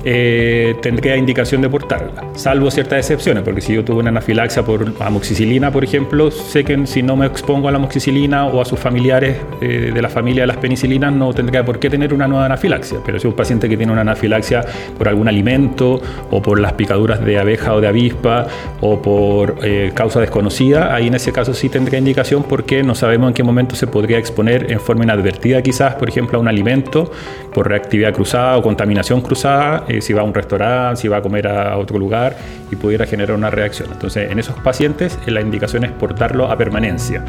eh, 0.05 0.77
tendría 0.81 1.17
indicación 1.17 1.61
de 1.61 1.69
portarla, 1.69 2.25
salvo 2.35 2.71
ciertas 2.71 3.01
excepciones, 3.01 3.43
porque 3.43 3.61
si 3.61 3.75
yo 3.75 3.85
tuve 3.85 4.01
una 4.01 4.11
anafilaxia 4.11 4.63
por 4.63 4.95
amoxicilina, 5.01 5.71
por 5.71 5.85
ejemplo, 5.85 6.31
sé 6.31 6.65
que 6.65 6.87
si 6.87 7.03
no 7.03 7.17
me 7.17 7.27
expongo 7.27 7.69
a 7.69 7.73
la 7.73 7.79
amoxicilina 7.79 8.47
o 8.47 8.61
a 8.61 8.65
sus 8.65 8.79
familiares 8.79 9.37
eh, 9.61 9.91
de 9.93 10.03
la 10.03 10.09
familia 10.09 10.43
de 10.43 10.47
las 10.47 10.57
penicilinas, 10.57 11.13
no 11.13 11.33
tendría 11.35 11.65
por 11.65 11.79
qué 11.79 11.91
tener 11.91 12.15
una 12.15 12.27
nueva 12.27 12.47
anafilaxia. 12.47 12.99
Pero 13.05 13.19
si 13.19 13.27
un 13.27 13.35
paciente 13.35 13.69
que 13.69 13.77
tiene 13.77 13.93
una 13.93 14.01
anafilaxia 14.03 14.65
por 14.97 15.09
algún 15.09 15.29
alimento 15.29 16.01
o 16.31 16.41
por 16.41 16.59
las 16.61 16.73
picaduras 16.75 17.25
de 17.25 17.39
abeja 17.39 17.75
o 17.75 17.81
de 17.81 17.89
avispa 17.89 18.47
o 18.81 19.03
por 19.03 19.59
eh, 19.63 19.93
causa 19.95 20.21
desconocida, 20.21 20.95
ahí 20.95 21.09
en 21.09 21.15
ese 21.15 21.33
caso 21.33 21.53
sí 21.55 21.69
tendría 21.69 21.99
indicación 21.99 22.43
porque 22.45 22.83
no 22.83 22.95
sabemos 22.95 23.29
en 23.29 23.35
qué 23.35 23.43
momento 23.43 23.75
se 23.75 23.87
podría 23.87 24.19
exponer 24.19 24.71
en 24.71 24.81
forma 24.81 25.05
inadvertida 25.05 25.63
quizás, 25.63 25.95
por 25.95 26.09
ejemplo, 26.09 26.39
a 26.39 26.41
un 26.41 26.49
alimento 26.49 27.11
por 27.53 27.69
reactividad 27.69 28.13
cruzada 28.15 28.57
o 28.57 28.63
contaminación 28.63 29.21
cruzada 29.21 29.85
eh, 29.91 30.01
si 30.01 30.13
va 30.13 30.21
a 30.21 30.25
un 30.25 30.33
restaurante, 30.33 31.01
si 31.01 31.09
va 31.09 31.17
a 31.17 31.23
comer 31.23 31.49
a 31.49 31.77
otro 31.77 31.99
lugar 31.99 32.37
y 32.71 32.77
pudiera 32.77 33.07
generar 33.07 33.37
una 33.37 33.51
reacción. 33.51 33.89
Entonces, 33.91 34.31
en 34.31 34.39
esos 34.39 34.55
pacientes 34.61 35.19
eh, 35.27 35.33
la 35.33 35.41
indicación 35.41 35.85
es 35.85 35.91
portarlo 35.91 36.51
a 36.51 36.57
permanencia. 36.57 37.25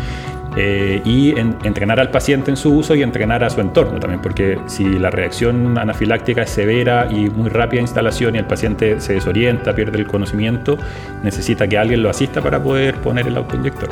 Eh, 0.57 1.01
y 1.05 1.31
entrenar 1.39 2.01
al 2.01 2.11
paciente 2.11 2.51
en 2.51 2.57
su 2.57 2.73
uso 2.73 2.93
y 2.93 3.01
entrenar 3.01 3.41
a 3.41 3.49
su 3.49 3.61
entorno 3.61 4.01
también, 4.01 4.21
porque 4.21 4.59
si 4.67 4.83
la 4.83 5.09
reacción 5.09 5.77
anafiláctica 5.77 6.41
es 6.41 6.49
severa 6.49 7.07
y 7.09 7.29
muy 7.29 7.49
rápida 7.49 7.79
instalación 7.79 8.35
y 8.35 8.39
el 8.39 8.45
paciente 8.45 8.99
se 8.99 9.13
desorienta, 9.13 9.73
pierde 9.73 9.97
el 9.97 10.07
conocimiento, 10.07 10.77
necesita 11.23 11.69
que 11.69 11.77
alguien 11.77 12.03
lo 12.03 12.09
asista 12.09 12.41
para 12.41 12.61
poder 12.61 12.95
poner 12.95 13.27
el 13.27 13.37
autoinyector. 13.37 13.89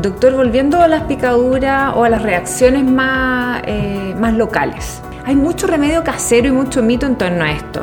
Doctor, 0.00 0.32
volviendo 0.32 0.80
a 0.80 0.88
las 0.88 1.02
picaduras 1.02 1.92
o 1.94 2.02
a 2.02 2.08
las 2.08 2.22
reacciones 2.22 2.82
más, 2.84 3.62
más 4.18 4.32
locales, 4.32 5.02
hay 5.24 5.36
mucho 5.36 5.66
remedio 5.66 6.04
casero 6.04 6.48
y 6.48 6.52
mucho 6.52 6.82
mito 6.82 7.06
en 7.06 7.16
torno 7.16 7.44
a 7.44 7.52
esto. 7.52 7.82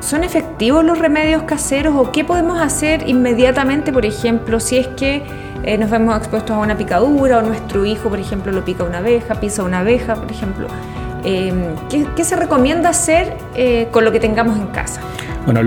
¿Son 0.00 0.22
efectivos 0.22 0.84
los 0.84 0.98
remedios 0.98 1.44
caseros 1.44 1.94
o 1.96 2.12
qué 2.12 2.24
podemos 2.24 2.60
hacer 2.60 3.08
inmediatamente, 3.08 3.90
por 3.90 4.04
ejemplo, 4.04 4.60
si 4.60 4.76
es 4.76 4.88
que 4.88 5.22
eh, 5.62 5.78
nos 5.78 5.90
vemos 5.90 6.16
expuestos 6.18 6.50
a 6.50 6.58
una 6.58 6.76
picadura 6.76 7.38
o 7.38 7.42
nuestro 7.42 7.86
hijo, 7.86 8.10
por 8.10 8.18
ejemplo, 8.18 8.52
lo 8.52 8.64
pica 8.64 8.84
una 8.84 8.98
abeja, 8.98 9.36
pisa 9.36 9.62
una 9.62 9.78
abeja, 9.78 10.14
por 10.14 10.30
ejemplo? 10.30 10.68
Em, 11.24 11.74
¿qué, 11.88 12.22
se 12.22 12.36
recomienda 12.36 12.90
hacer 12.90 13.34
eh, 13.54 13.88
con 13.90 14.04
lo 14.04 14.12
que 14.12 14.20
tengamos 14.20 14.58
en 14.58 14.66
casa? 14.66 15.00
Bueno, 15.46 15.60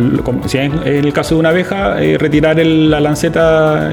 si 0.48 0.58
en 0.58 0.74
el 0.86 1.14
caso 1.14 1.36
de 1.36 1.40
una 1.40 1.50
abeja, 1.50 2.02
eh, 2.02 2.18
retirar 2.18 2.58
la 2.58 3.00
lanceta 3.00 3.92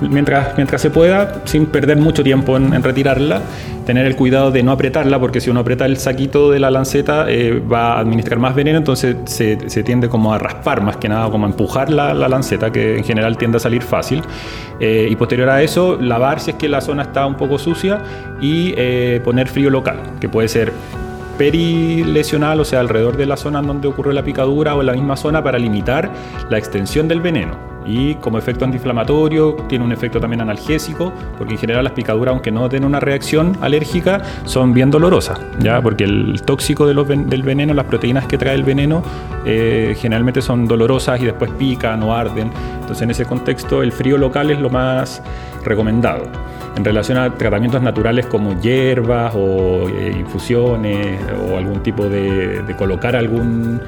mientras, 0.00 0.56
mientras 0.56 0.82
se 0.82 0.90
pueda, 0.90 1.42
sin 1.44 1.66
perder 1.66 1.98
mucho 1.98 2.24
tiempo 2.24 2.56
en 2.56 2.82
retirarla 2.82 3.40
tener 3.84 4.06
el 4.06 4.16
cuidado 4.16 4.50
de 4.50 4.62
no 4.62 4.72
apretarla, 4.72 5.20
porque 5.20 5.40
si 5.40 5.50
uno 5.50 5.60
aprieta 5.60 5.86
el 5.86 5.96
saquito 5.96 6.50
de 6.50 6.58
la 6.58 6.70
lanceta 6.70 7.26
eh, 7.28 7.60
va 7.60 7.94
a 7.94 8.00
administrar 8.00 8.38
más 8.38 8.54
veneno, 8.54 8.78
entonces 8.78 9.16
se, 9.26 9.56
tiende 9.84 10.08
como 10.08 10.32
a 10.32 10.38
raspar 10.38 10.82
más 10.82 10.96
que 10.96 11.08
nada, 11.08 11.30
como 11.30 11.46
a 11.46 11.50
empujar 11.50 11.90
la, 11.90 12.14
lanceta, 12.14 12.72
que 12.72 12.98
en 12.98 13.04
general 13.04 13.36
tiende 13.36 13.58
a 13.58 13.60
salir 13.60 13.82
fácil. 13.82 14.22
Eh, 14.80 15.08
y 15.10 15.16
posterior 15.16 15.48
a 15.50 15.62
eso, 15.62 15.98
lavar 16.00 16.40
si 16.40 16.50
es 16.50 16.56
que 16.56 16.68
la 16.68 16.80
zona 16.80 17.02
está 17.02 17.26
un 17.26 17.36
poco 17.36 17.58
sucia 17.58 18.00
y 18.40 18.74
eh, 18.76 19.20
poner 19.22 19.48
frío 19.48 19.70
local, 19.70 19.98
que 20.20 20.28
puede 20.28 20.48
ser 20.48 20.72
perilesional, 21.36 22.60
o 22.60 22.64
sea, 22.64 22.80
alrededor 22.80 23.16
de 23.16 23.26
la 23.26 23.36
zona 23.36 23.62
donde 23.62 23.88
ocurre 23.88 24.14
la 24.14 24.22
picadura 24.22 24.74
o 24.74 24.80
en 24.80 24.86
la 24.86 24.92
misma 24.92 25.16
zona 25.16 25.42
para 25.42 25.58
limitar 25.58 26.10
la 26.48 26.58
extensión 26.58 27.08
del 27.08 27.20
veneno 27.20 27.74
y 27.86 28.14
como 28.16 28.38
efecto 28.38 28.64
antiinflamatorio 28.64 29.54
tiene 29.68 29.84
un 29.84 29.92
efecto 29.92 30.20
también 30.20 30.40
analgésico, 30.40 31.12
porque 31.36 31.54
en 31.54 31.58
general 31.58 31.84
las 31.84 31.92
picaduras, 31.92 32.32
aunque 32.32 32.50
no 32.50 32.68
den 32.68 32.84
una 32.84 33.00
reacción 33.00 33.56
alérgica, 33.60 34.22
son 34.44 34.72
bien 34.72 34.90
dolorosas, 34.90 35.40
¿ya? 35.60 35.80
porque 35.82 36.04
el 36.04 36.42
tóxico 36.42 36.86
del 36.86 37.42
veneno, 37.42 37.74
las 37.74 37.86
proteínas 37.86 38.26
que 38.26 38.38
trae 38.38 38.54
el 38.54 38.64
veneno, 38.64 39.02
eh, 39.44 39.96
generalmente 39.98 40.40
son 40.40 40.66
dolorosas 40.66 41.20
y 41.20 41.26
después 41.26 41.50
pican 41.58 42.02
o 42.02 42.14
arden. 42.14 42.50
Entonces 42.80 43.02
en 43.02 43.10
ese 43.10 43.24
contexto 43.24 43.82
el 43.82 43.92
frío 43.92 44.18
local 44.18 44.50
es 44.50 44.58
lo 44.58 44.70
más 44.70 45.22
recomendado. 45.64 46.24
En 46.76 46.84
relación 46.84 47.18
a 47.18 47.32
tratamientos 47.34 47.80
naturales 47.82 48.26
como 48.26 48.60
hierbas 48.60 49.32
o 49.34 49.88
eh, 49.88 50.12
infusiones 50.18 51.20
o 51.48 51.56
algún 51.56 51.82
tipo 51.82 52.08
de, 52.08 52.74
colocar 52.76 53.14
algún 53.14 53.80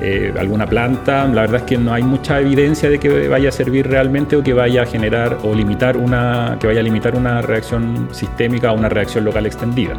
eh, 0.00 0.34
alguna 0.36 0.66
planta, 0.66 1.24
la 1.28 1.42
verdad 1.42 1.60
es 1.60 1.66
que 1.66 1.78
no 1.78 1.92
hay 1.92 2.02
mucha 2.02 2.40
evidencia 2.40 2.90
de 2.90 2.98
que 2.98 3.28
vaya 3.28 3.50
a 3.50 3.52
servir 3.52 3.86
realmente 3.86 4.34
o 4.34 4.42
que 4.42 4.52
vaya 4.52 4.82
a 4.82 4.86
generar 4.86 5.38
o 5.44 5.54
limitar 5.54 5.96
una, 5.96 6.56
que 6.58 6.66
vaya 6.66 6.80
a 6.80 6.82
limitar 6.82 7.14
una 7.14 7.40
reacción 7.40 8.08
sistémica 8.10 8.72
o 8.72 8.74
una 8.76 8.88
reacción 8.88 9.24
local 9.24 9.46
extendida. 9.46 9.94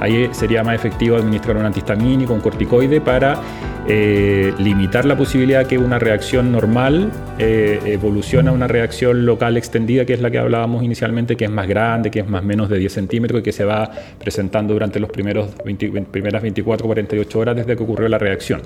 Ahí 0.00 0.28
sería 0.32 0.62
más 0.62 0.74
efectivo 0.74 1.16
administrar 1.16 1.56
un 1.56 1.64
antihistamínico, 1.64 2.32
un 2.34 2.40
corticoide 2.40 3.00
para 3.00 3.40
eh, 3.88 4.52
limitar 4.58 5.04
la 5.04 5.16
posibilidad 5.16 5.64
que 5.66 5.78
una 5.78 5.98
reacción 5.98 6.50
normal 6.50 7.12
eh, 7.38 7.80
evolucione 7.86 8.48
a 8.50 8.52
una 8.52 8.66
reacción 8.66 9.24
local 9.24 9.56
extendida, 9.56 10.04
que 10.04 10.14
es 10.14 10.20
la 10.20 10.30
que 10.30 10.38
hablábamos 10.38 10.82
inicialmente, 10.82 11.36
que 11.36 11.44
es 11.44 11.50
más 11.50 11.68
grande, 11.68 12.10
que 12.10 12.20
es 12.20 12.28
más 12.28 12.42
menos 12.42 12.68
de 12.68 12.78
10 12.78 12.92
centímetros 12.92 13.40
y 13.40 13.42
que 13.44 13.52
se 13.52 13.64
va 13.64 13.88
presentando 14.18 14.72
durante 14.72 14.98
los 14.98 15.08
primeros 15.10 15.50
primeras 16.10 16.42
24 16.42 16.86
48 16.86 17.38
horas 17.38 17.56
desde 17.56 17.76
que 17.76 17.82
ocurrió 17.82 18.08
la 18.08 18.18
reacción. 18.18 18.62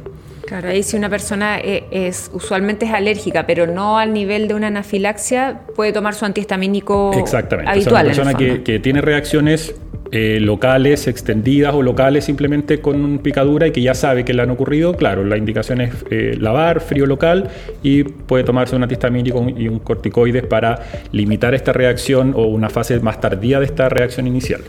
Claro, 0.46 0.68
ahí 0.68 0.82
si 0.82 0.96
una 0.96 1.08
persona 1.08 1.58
eh, 1.60 1.84
es, 1.90 2.30
usualmente 2.32 2.86
es 2.86 2.92
alérgica, 2.92 3.46
pero 3.46 3.66
no 3.66 3.98
al 3.98 4.12
nivel 4.12 4.48
de 4.48 4.54
una 4.54 4.68
anafilaxia, 4.68 5.60
puede 5.76 5.92
tomar 5.92 6.14
su 6.14 6.24
antihistamínico 6.24 7.12
Exactamente. 7.14 7.70
habitual. 7.70 8.06
O 8.06 8.08
una 8.08 8.24
persona 8.32 8.62
que, 8.64 8.80
tiene 8.80 9.00
reacciones 9.00 9.74
eh, 10.12 10.38
locales, 10.40 11.06
extendidas 11.06 11.74
o 11.74 11.82
locales 11.82 12.24
simplemente 12.24 12.80
con 12.80 13.18
picadura 13.18 13.68
y 13.68 13.70
que 13.70 13.80
ya 13.80 13.94
sabe 13.94 14.24
que 14.24 14.34
le 14.34 14.42
han 14.42 14.50
ocurrido, 14.50 14.96
claro, 14.96 15.24
la 15.24 15.36
indicación 15.36 15.80
es 15.80 15.94
eh, 16.10 16.36
lavar, 16.38 16.80
frío 16.80 17.06
local 17.06 17.48
y 17.82 18.02
puede 18.02 18.44
tomarse 18.44 18.74
un 18.74 18.82
antihistamínico 18.82 19.46
y 19.56 19.68
un 19.68 19.78
corticoide 19.78 20.42
para 20.42 20.80
limitar 21.12 21.54
esta 21.54 21.72
reacción 21.72 22.32
o 22.36 22.46
una 22.46 22.68
fase 22.68 22.98
más 23.00 23.20
tardía 23.20 23.60
de 23.60 23.66
esta 23.66 23.88
reacción 23.88 24.26
inicial. 24.26 24.62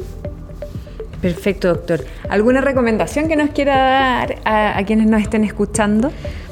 Perfecto, 1.21 1.67
doctor. 1.67 2.01
¿Alguna 2.29 2.62
recomendación 2.62 3.27
que 3.27 3.36
nos 3.36 3.51
quiera 3.51 3.75
dar 3.75 4.36
a, 4.43 4.83
quienes 4.86 5.05
nos 5.05 5.21
estén 5.21 5.43
escuchando? 5.43 6.12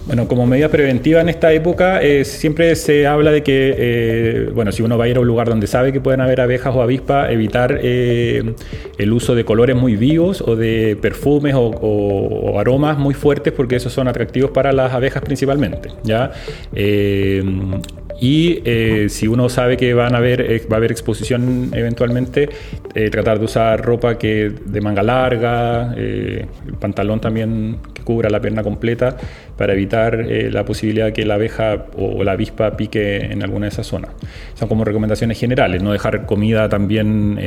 Bueno, 0.10 0.28
como 0.28 0.48
medida 0.48 0.70
preventiva 0.70 1.22
en 1.22 1.30
esta 1.30 1.54
época 1.54 2.01
eh, 2.01 2.25
siempre 2.25 2.75
se 2.75 3.06
habla 3.06 3.30
de 3.30 3.44
que, 3.44 3.75
eh, 3.78 4.50
bueno, 4.56 4.72
si 4.72 4.82
uno 4.82 4.98
va 4.98 5.06
a 5.06 5.08
ir 5.08 5.18
a 5.18 5.20
un 5.20 5.28
lugar 5.28 5.48
donde 5.48 5.68
sabe 5.68 5.94
que 5.94 6.01
pueden 6.01 6.20
haber 6.20 6.42
abejas 6.42 6.75
o 6.75 6.82
avispas, 6.82 7.30
evitar 7.30 7.80
eh, 7.84 8.56
el 8.98 9.13
uso 9.13 9.36
de 9.36 9.46
colores 9.46 9.75
muy 9.75 9.98
vivos 9.98 10.42
o 10.42 10.56
de 10.56 10.98
perfumes 11.00 11.54
o, 11.56 12.60
aromas 12.60 12.98
muy 12.98 13.13
fuertes 13.13 13.54
porque 13.54 13.75
esos 13.75 13.94
son 13.94 14.08
atractivos 14.08 14.50
para 14.50 14.72
las 14.72 14.94
abejas 14.94 15.22
principalmente, 15.22 15.89
¿ya? 16.04 16.32
Y 18.22 18.62
eh, 18.66 19.08
si 19.10 19.28
uno 19.28 19.48
sabe 19.48 19.78
que 19.78 19.94
van 19.94 20.13
a 20.13 20.18
haber, 20.18 20.42
eh, 20.42 20.62
va 20.70 20.75
a 20.75 20.78
haber 20.78 20.92
exposición 20.92 21.72
eventualmente, 21.74 22.50
eh, 22.94 23.10
tratar 23.10 23.39
de 23.39 23.46
usar 23.46 23.82
ropa 23.82 24.18
que 24.18 24.51
de 24.66 24.82
manga 24.82 25.04
larga, 25.04 25.96
pantalón 26.80 27.22
también 27.22 27.78
cubra 28.10 28.32
la 28.32 28.42
pierna 28.42 28.63
completa 28.63 29.16
para 29.56 29.74
evitar 29.74 30.25
la 30.25 30.66
posibilidad 30.66 31.06
de 31.06 31.13
que 31.13 31.25
la 31.25 31.36
abeja 31.36 31.86
o, 31.96 32.24
la 32.24 32.32
avispa 32.32 32.75
pique 32.75 33.18
en 33.18 33.44
alguna 33.44 33.68
de 33.68 33.70
esas 33.70 33.86
zonas. 33.86 34.10
Son 34.56 34.68
como 34.68 34.84
recomendaciones 34.84 35.39
generales, 35.39 35.84
no 35.84 35.92
dejar 35.92 36.25
comida 36.25 36.68
también 36.70 37.38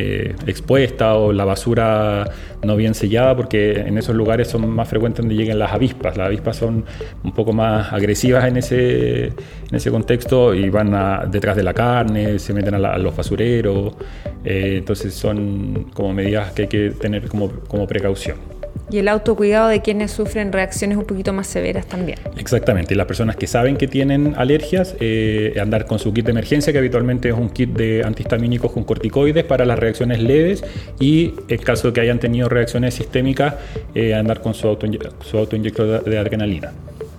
expuesta 0.47 1.17
o 1.17 1.33
la 1.33 1.45
basura 1.45 2.31
no 2.63 2.77
bien 2.77 2.95
sellada 2.95 3.37
porque 3.37 3.73
en 3.73 3.99
esos 3.99 4.15
lugares 4.15 4.49
son 4.49 4.71
más 4.71 4.89
frecuentes 4.89 5.23
donde 5.25 5.35
lleguen 5.35 5.59
las 5.59 5.73
avispas. 5.73 6.17
Las 6.17 6.27
avispas 6.29 6.57
son 6.57 6.85
un 7.25 7.33
poco 7.33 7.53
más 7.53 7.93
agresivas 7.93 8.45
en 8.45 8.57
ese, 8.59 9.27
en 9.27 9.75
ese 9.75 9.91
contexto 9.91 10.55
y 10.55 10.69
van 10.71 11.31
detrás 11.31 11.57
de 11.57 11.63
la 11.63 11.75
carne, 11.75 12.39
se 12.39 12.53
meten 12.53 12.75
a, 12.75 12.99
los 12.99 13.17
basureros, 13.17 13.95
eh, 14.45 14.77
entonces 14.79 15.15
son 15.15 15.91
como 15.95 16.13
medidas 16.13 16.53
que 16.53 16.63
hay 16.63 16.69
que 16.69 16.91
tener 16.91 17.29
como, 17.29 17.51
como 17.69 17.87
precaución. 17.87 18.62
Y 18.91 18.99
el 18.99 19.09
autocuidado 19.09 19.69
de 19.69 19.81
quienes 19.81 20.11
sufren 20.11 20.53
reacciones 20.53 20.99
un 20.99 21.05
poquito 21.05 21.33
más 21.33 21.47
severas 21.47 21.87
también. 21.87 22.19
Exactamente, 22.37 22.95
y 22.95 22.97
las 22.97 23.07
personas 23.07 23.37
que 23.37 23.47
saben 23.47 23.77
que 23.77 23.89
tienen 23.89 24.35
alergias, 24.37 24.97
eh, 25.01 25.55
andar 25.61 25.87
con 25.87 25.99
su 25.99 26.13
kit 26.13 26.27
de 26.27 26.33
emergencia, 26.33 26.73
que 26.73 26.79
habitualmente 26.79 27.29
es 27.29 27.35
un 27.35 27.49
kit 27.51 27.71
de 27.71 28.03
antihistamínicos 28.05 28.73
con 28.73 28.85
corticoides 28.85 29.45
para 29.45 29.65
las 29.65 29.79
reacciones 29.79 30.21
leves, 30.21 30.65
y 31.01 31.35
en 31.49 31.59
caso 31.63 31.89
de 31.89 31.95
que 31.95 32.01
hayan 32.01 32.19
tenido 32.19 32.49
reacciones 32.49 32.95
sistémicas, 32.95 33.55
eh, 33.95 34.15
andar 34.15 34.41
con 34.41 34.55
su, 34.55 34.69
auto, 34.69 34.87
su 35.21 35.39
autoinyector 35.39 36.05
de 36.05 36.19
adrenalina. 36.19 36.73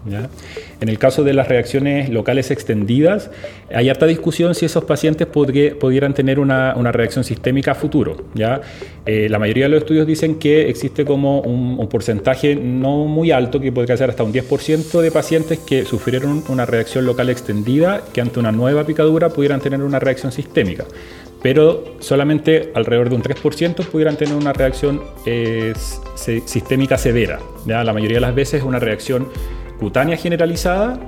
En 0.05 0.89
el 0.89 1.00
caso 1.00 1.24
de 1.24 1.33
las 1.33 1.48
reacciones 1.48 2.10
locales 2.10 2.51
extendidas, 2.51 3.31
hay 3.74 3.89
harta 3.89 4.05
discusión 4.05 4.53
si 4.53 4.65
esos 4.65 4.83
pacientes 4.83 5.27
pudieran 5.27 6.13
tener 6.13 6.39
una, 6.39 6.74
reacción 6.91 7.24
sistémica 7.24 7.72
a 7.72 7.75
futuro. 7.75 8.25
¿ya? 8.33 8.62
Eh, 9.05 9.27
la 9.29 9.39
mayoría 9.39 9.65
de 9.65 9.69
los 9.69 9.79
estudios 9.79 10.05
dicen 10.05 10.36
que 10.36 10.69
existe 10.69 11.05
como 11.05 11.41
un, 11.41 11.79
un, 11.79 11.88
porcentaje 11.88 12.55
no 12.55 13.05
muy 13.05 13.31
alto, 13.31 13.60
que 13.60 13.72
podría 13.72 13.98
ser 13.98 14.10
hasta 14.10 14.24
un 14.24 14.33
10% 14.33 15.01
de 15.01 15.12
pacientes 15.12 15.60
que 15.60 15.86
sufrieron 15.86 16.43
una 16.50 16.65
reacción 16.65 17.05
local 17.05 17.29
extendida, 17.29 18.01
que 18.13 18.22
ante 18.22 18.39
una 18.39 18.51
nueva 18.51 18.86
picadura 18.86 19.29
pudieran 19.29 19.62
tener 19.62 19.81
una 19.81 20.00
reacción 20.00 20.31
sistémica 20.31 20.86
pero 21.43 21.83
solamente 22.00 22.72
alrededor 22.74 23.10
de 23.10 23.15
un 23.15 23.22
3% 23.22 23.86
pudieran 23.88 24.15
tener 24.15 24.33
una 24.33 24.53
reacción 24.53 25.03
eh, 25.25 25.74
sistémica 26.15 26.98
severa. 26.98 27.39
¿ya? 27.65 27.83
La 27.83 27.91
mayoría 27.91 28.17
de 28.17 28.22
las 28.22 28.33
veces 28.33 28.62
es 28.62 28.63
una 28.63 28.79
reacción 28.79 29.27
cutánea 29.79 30.17
generalizada, 30.17 30.99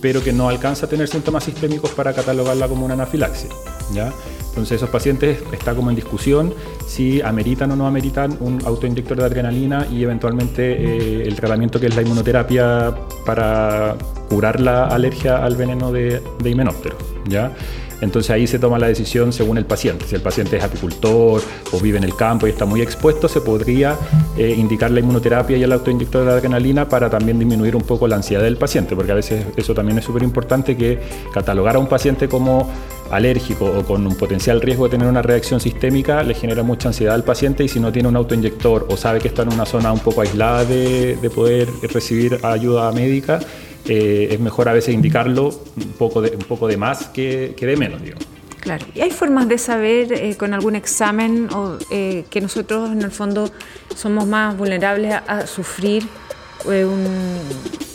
pero 0.00 0.22
que 0.22 0.32
no 0.32 0.48
alcanza 0.48 0.86
a 0.86 0.88
tener 0.88 1.08
síntomas 1.08 1.44
sistémicos 1.44 1.90
para 1.90 2.12
catalogarla 2.12 2.68
como 2.68 2.84
una 2.84 2.94
anafilaxia. 2.94 3.50
¿ya? 3.92 4.12
Entonces 4.48 4.76
esos 4.76 4.90
pacientes 4.90 5.38
está 5.52 5.74
como 5.74 5.90
en 5.90 5.96
discusión 5.96 6.54
si 6.86 7.20
ameritan 7.22 7.70
o 7.72 7.76
no 7.76 7.86
ameritan 7.86 8.36
un 8.40 8.60
autoinyector 8.64 9.16
de 9.16 9.24
adrenalina 9.24 9.86
y 9.90 10.02
eventualmente 10.02 10.72
eh, 10.72 11.22
el 11.26 11.34
tratamiento 11.34 11.80
que 11.80 11.86
es 11.86 11.96
la 11.96 12.02
inmunoterapia 12.02 12.94
para 13.24 13.96
curar 14.28 14.60
la 14.60 14.86
alergia 14.86 15.44
al 15.44 15.56
veneno 15.56 15.92
de, 15.92 16.22
de 16.42 16.50
himenóptero. 16.50 16.96
¿ya? 17.28 17.52
Entonces 18.00 18.30
ahí 18.30 18.46
se 18.46 18.58
toma 18.58 18.78
la 18.78 18.86
decisión 18.86 19.32
según 19.32 19.58
el 19.58 19.64
paciente. 19.64 20.04
Si 20.06 20.14
el 20.14 20.22
paciente 20.22 20.56
es 20.56 20.64
apicultor 20.64 21.42
o 21.72 21.80
vive 21.80 21.98
en 21.98 22.04
el 22.04 22.14
campo 22.14 22.46
y 22.46 22.50
está 22.50 22.64
muy 22.64 22.80
expuesto, 22.80 23.28
se 23.28 23.40
podría 23.40 23.96
eh, 24.36 24.54
indicar 24.56 24.90
la 24.90 25.00
inmunoterapia 25.00 25.56
y 25.56 25.62
el 25.62 25.72
autoinyector 25.72 26.24
de 26.24 26.30
adrenalina 26.30 26.88
para 26.88 27.10
también 27.10 27.38
disminuir 27.38 27.76
un 27.76 27.82
poco 27.82 28.06
la 28.06 28.16
ansiedad 28.16 28.42
del 28.42 28.56
paciente, 28.56 28.94
porque 28.94 29.12
a 29.12 29.16
veces 29.16 29.46
eso 29.56 29.74
también 29.74 29.98
es 29.98 30.04
súper 30.04 30.22
importante 30.22 30.76
que 30.76 30.98
catalogar 31.32 31.76
a 31.76 31.78
un 31.78 31.88
paciente 31.88 32.28
como 32.28 32.70
alérgico 33.10 33.64
o 33.64 33.84
con 33.84 34.06
un 34.06 34.14
potencial 34.16 34.60
riesgo 34.60 34.84
de 34.84 34.90
tener 34.90 35.08
una 35.08 35.22
reacción 35.22 35.60
sistémica 35.60 36.22
le 36.22 36.34
genera 36.34 36.62
mucha 36.62 36.88
ansiedad 36.88 37.14
al 37.14 37.24
paciente 37.24 37.64
y 37.64 37.68
si 37.68 37.80
no 37.80 37.90
tiene 37.90 38.08
un 38.08 38.16
autoinyector 38.16 38.86
o 38.90 38.96
sabe 38.98 39.18
que 39.18 39.28
está 39.28 39.42
en 39.42 39.52
una 39.52 39.64
zona 39.64 39.92
un 39.92 40.00
poco 40.00 40.20
aislada 40.20 40.64
de, 40.64 41.16
de 41.16 41.30
poder 41.30 41.68
recibir 41.90 42.38
ayuda 42.42 42.92
médica, 42.92 43.40
eh, 43.88 44.28
es 44.32 44.40
mejor 44.40 44.68
a 44.68 44.72
veces 44.72 44.94
indicarlo 44.94 45.48
un 45.76 45.92
poco 45.92 46.20
de, 46.20 46.30
un 46.30 46.44
poco 46.44 46.68
de 46.68 46.76
más 46.76 47.06
que, 47.08 47.54
que 47.56 47.66
de 47.66 47.76
menos, 47.76 48.02
digamos. 48.02 48.26
Claro. 48.60 48.84
¿Y 48.94 49.00
hay 49.00 49.10
formas 49.10 49.48
de 49.48 49.56
saber 49.56 50.12
eh, 50.12 50.36
con 50.36 50.52
algún 50.52 50.76
examen 50.76 51.48
o, 51.54 51.78
eh, 51.90 52.24
que 52.28 52.40
nosotros 52.40 52.90
en 52.90 53.02
el 53.02 53.10
fondo 53.10 53.50
somos 53.96 54.26
más 54.26 54.56
vulnerables 54.56 55.14
a, 55.14 55.46
sufrir 55.46 56.06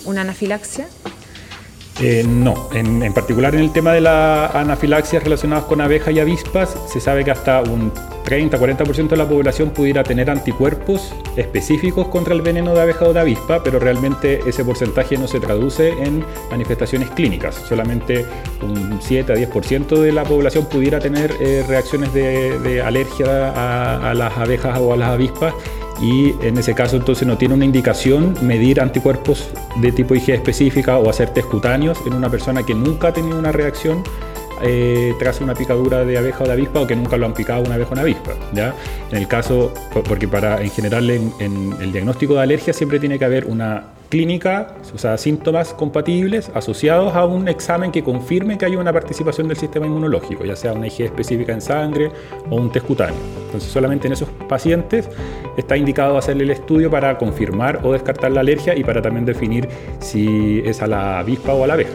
una 0.06 0.22
anafilaxia? 0.22 0.88
No, 2.26 2.70
en, 2.74 3.14
particular 3.14 3.54
en 3.54 3.62
el 3.62 3.72
tema 3.72 3.94
de 3.94 4.02
la 4.02 4.48
anafilaxia 4.48 5.20
relacionadas 5.20 5.66
con 5.66 5.80
abejas 5.82 6.14
y 6.14 6.20
avispas, 6.20 6.76
se 6.88 7.00
sabe 7.00 7.24
que 7.24 7.32
hasta 7.32 7.62
un 7.62 7.92
30-40% 8.26 9.10
de 9.10 9.18
la 9.18 9.28
población 9.28 9.72
pudiera 9.72 10.04
tener 10.04 10.30
anticuerpos 10.30 11.14
específicos 11.36 12.08
contra 12.08 12.34
el 12.34 12.42
veneno 12.42 12.74
de 12.74 12.82
abeja 12.82 13.06
o 13.06 13.14
de 13.14 13.20
avispa, 13.20 13.64
pero 13.64 13.80
realmente 13.80 14.40
ese 14.48 14.66
porcentaje 14.66 15.18
no 15.18 15.28
se 15.28 15.40
traduce 15.40 15.90
en 15.90 16.26
manifestaciones 16.50 17.10
clínicas. 17.12 17.56
Solamente 17.56 18.26
un 18.62 19.00
7-10% 19.00 20.00
de 20.00 20.12
la 20.12 20.24
población 20.24 20.66
pudiera 20.66 21.00
tener 21.00 21.36
eh, 21.40 21.64
reacciones 21.68 22.14
de, 22.14 22.82
alergia 22.84 23.50
a, 23.50 24.12
a 24.12 24.14
las 24.14 24.36
abejas 24.38 24.78
o 24.80 24.94
a 24.94 24.98
las 24.98 25.10
avispas 25.10 25.54
y 26.02 26.34
en 26.42 26.58
ese 26.58 26.74
caso 26.74 26.96
entonces 26.96 27.28
no 27.28 27.38
tiene 27.38 27.54
una 27.54 27.66
indicación 27.66 28.36
medir 28.42 28.82
anticuerpos 28.82 29.50
de 29.78 29.92
tipo 29.92 30.16
IG 30.16 30.32
específica 30.32 30.98
o 30.98 31.10
hacer 31.10 31.30
test 31.30 31.50
cutáneos 31.50 31.98
en 32.06 32.14
una 32.14 32.30
persona 32.30 32.64
que 32.64 32.74
nunca 32.74 33.10
ha 33.10 33.14
tenido 33.14 33.38
una 33.38 33.52
reacción 33.52 34.04
eh, 34.66 35.14
tras 35.20 35.42
una 35.42 35.54
picadura 35.56 36.06
de 36.06 36.18
abeja 36.18 36.44
o 36.44 36.48
de 36.48 36.54
avispa 36.54 36.80
o 36.80 36.88
que 36.88 36.96
nunca 36.96 37.18
lo 37.18 37.26
han 37.26 37.34
picado 37.34 37.64
una 37.64 37.76
abeja 37.76 37.90
o 37.90 37.94
una 37.94 38.02
avispa. 38.04 38.32
¿ya? 38.54 38.74
En 39.12 39.18
el 39.18 39.28
caso, 39.28 39.74
porque 40.08 40.28
para 40.28 40.62
en 40.62 40.70
general 40.70 41.10
en, 41.10 41.76
el 41.82 41.92
diagnóstico 41.92 42.36
de 42.36 42.44
alergia 42.44 42.72
siempre 42.72 43.00
tiene 43.00 43.20
que 43.20 43.26
haber 43.26 43.46
una 43.46 43.84
clínica, 44.14 44.76
o 44.94 44.98
sea, 45.00 45.18
síntomas 45.18 45.74
compatibles 45.74 46.52
asociados 46.54 47.16
a 47.16 47.26
un 47.26 47.48
examen 47.48 47.92
que 47.92 48.04
confirme 48.04 48.60
que 48.60 48.66
hay 48.66 48.76
una 48.76 48.94
participación 48.94 49.48
del 49.48 49.58
sistema 49.58 49.88
inmunológico, 49.88 50.46
ya 50.46 50.56
sea 50.56 50.74
una 50.74 50.86
IG 50.86 51.06
específica 51.06 51.52
en 51.52 51.62
sangre 51.62 52.12
o 52.48 52.58
un 52.58 52.72
test 52.72 52.86
cutáneo. 52.86 53.18
Entonces, 53.48 53.72
solamente 53.72 54.06
en 54.06 54.14
esos 54.14 54.30
pacientes 54.48 55.10
está 55.58 55.78
indicado 55.78 56.16
hacerle 56.16 56.44
el 56.44 56.52
estudio 56.52 56.92
para 56.92 57.18
confirmar 57.18 57.80
o 57.82 57.92
descartar 57.92 58.32
la 58.32 58.42
alergia 58.42 58.76
y 58.78 58.84
para 58.84 59.02
también 59.02 59.26
definir 59.26 59.68
si 60.00 60.62
es 60.64 60.84
a 60.84 60.86
la 60.86 61.18
avispa 61.18 61.54
o 61.54 61.64
a 61.64 61.68
la 61.68 61.74
abeja 61.74 61.94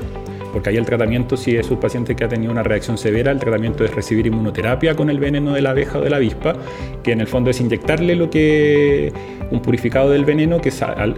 porque 0.59 0.71
ahí 0.71 0.77
el 0.77 0.87
tratamiento, 0.87 1.37
si 1.37 1.55
es 1.55 1.71
un 1.71 1.79
paciente 1.79 2.17
que 2.17 2.25
ha 2.25 2.29
tenido 2.29 2.51
una 2.51 2.65
reacción 2.65 2.99
severa, 2.99 3.31
el 3.31 3.39
tratamiento 3.39 3.85
es 3.85 3.95
recibir 3.95 4.27
inmunoterapia 4.27 4.97
con 4.97 5.09
el 5.09 5.21
veneno 5.21 5.53
de 5.53 5.63
la 5.63 5.71
abeja 5.71 6.01
o 6.01 6.01
de 6.01 6.11
la 6.11 6.17
avispa, 6.17 6.55
que 7.05 7.13
en 7.13 7.21
el 7.21 7.29
fondo 7.29 7.49
es 7.49 7.61
inyectarle 7.61 8.17
lo 8.17 8.29
que 8.29 9.13
un 9.53 9.63
purificado 9.63 10.11
del 10.11 10.25
veneno 10.25 10.61
que, 10.61 10.73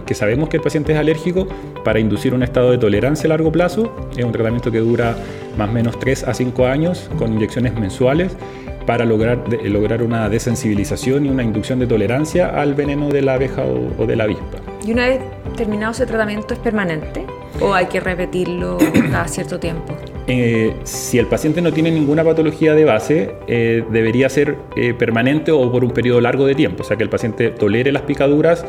que 0.05 0.13
sabemos 0.13 0.47
que 0.47 0.57
el 0.57 0.61
paciente 0.61 0.93
es 0.93 0.99
alérgico 0.99 1.47
para 1.83 1.99
inducir 1.99 2.35
un 2.35 2.43
estado 2.43 2.69
de 2.69 2.77
tolerancia 2.77 3.25
a 3.25 3.29
largo 3.29 3.51
plazo. 3.51 3.91
Es 4.15 4.23
un 4.23 4.31
tratamiento 4.31 4.71
que 4.71 4.77
dura 4.77 5.15
más 5.57 5.69
o 5.69 5.71
menos 5.71 5.99
3 5.99 6.25
a 6.25 6.35
5 6.35 6.67
años 6.67 7.09
con 7.17 7.33
inyecciones 7.33 7.73
mensuales 7.73 8.37
para 8.85 9.05
lograr, 9.05 9.39
lograr 9.63 10.03
una 10.03 10.29
desensibilización 10.29 11.25
y 11.25 11.29
una 11.29 11.41
inducción 11.41 11.79
de 11.79 11.87
tolerancia 11.87 12.61
al 12.61 12.75
veneno 12.75 13.09
de 13.09 13.23
la 13.23 13.33
abeja 13.33 13.63
o, 13.63 14.03
o 14.03 14.05
de 14.05 14.15
la 14.15 14.25
avispa. 14.25 14.59
¿Y 14.85 14.91
una 14.91 15.07
vez 15.07 15.19
terminado 15.57 15.93
ese 15.93 16.05
tratamiento 16.05 16.53
es 16.53 16.59
permanente? 16.59 17.25
¿O 17.59 17.73
hay 17.73 17.87
que 17.87 17.99
repetirlo 17.99 18.77
cada 19.11 19.27
cierto 19.27 19.59
tiempo? 19.59 19.95
Eh, 20.27 20.75
si 20.83 21.17
el 21.17 21.25
paciente 21.25 21.61
no 21.61 21.73
tiene 21.73 21.91
ninguna 21.91 22.23
patología 22.23 22.73
de 22.73 22.85
base, 22.85 23.35
eh, 23.47 23.83
debería 23.91 24.29
ser 24.29 24.55
eh, 24.75 24.93
permanente 24.93 25.51
o 25.51 25.71
por 25.71 25.83
un 25.83 25.91
periodo 25.91 26.21
largo 26.21 26.45
de 26.45 26.55
tiempo, 26.55 26.83
o 26.83 26.85
sea 26.85 26.95
que 26.95 27.03
el 27.03 27.09
paciente 27.09 27.49
tolere 27.49 27.91
las 27.91 28.03
picaduras 28.03 28.65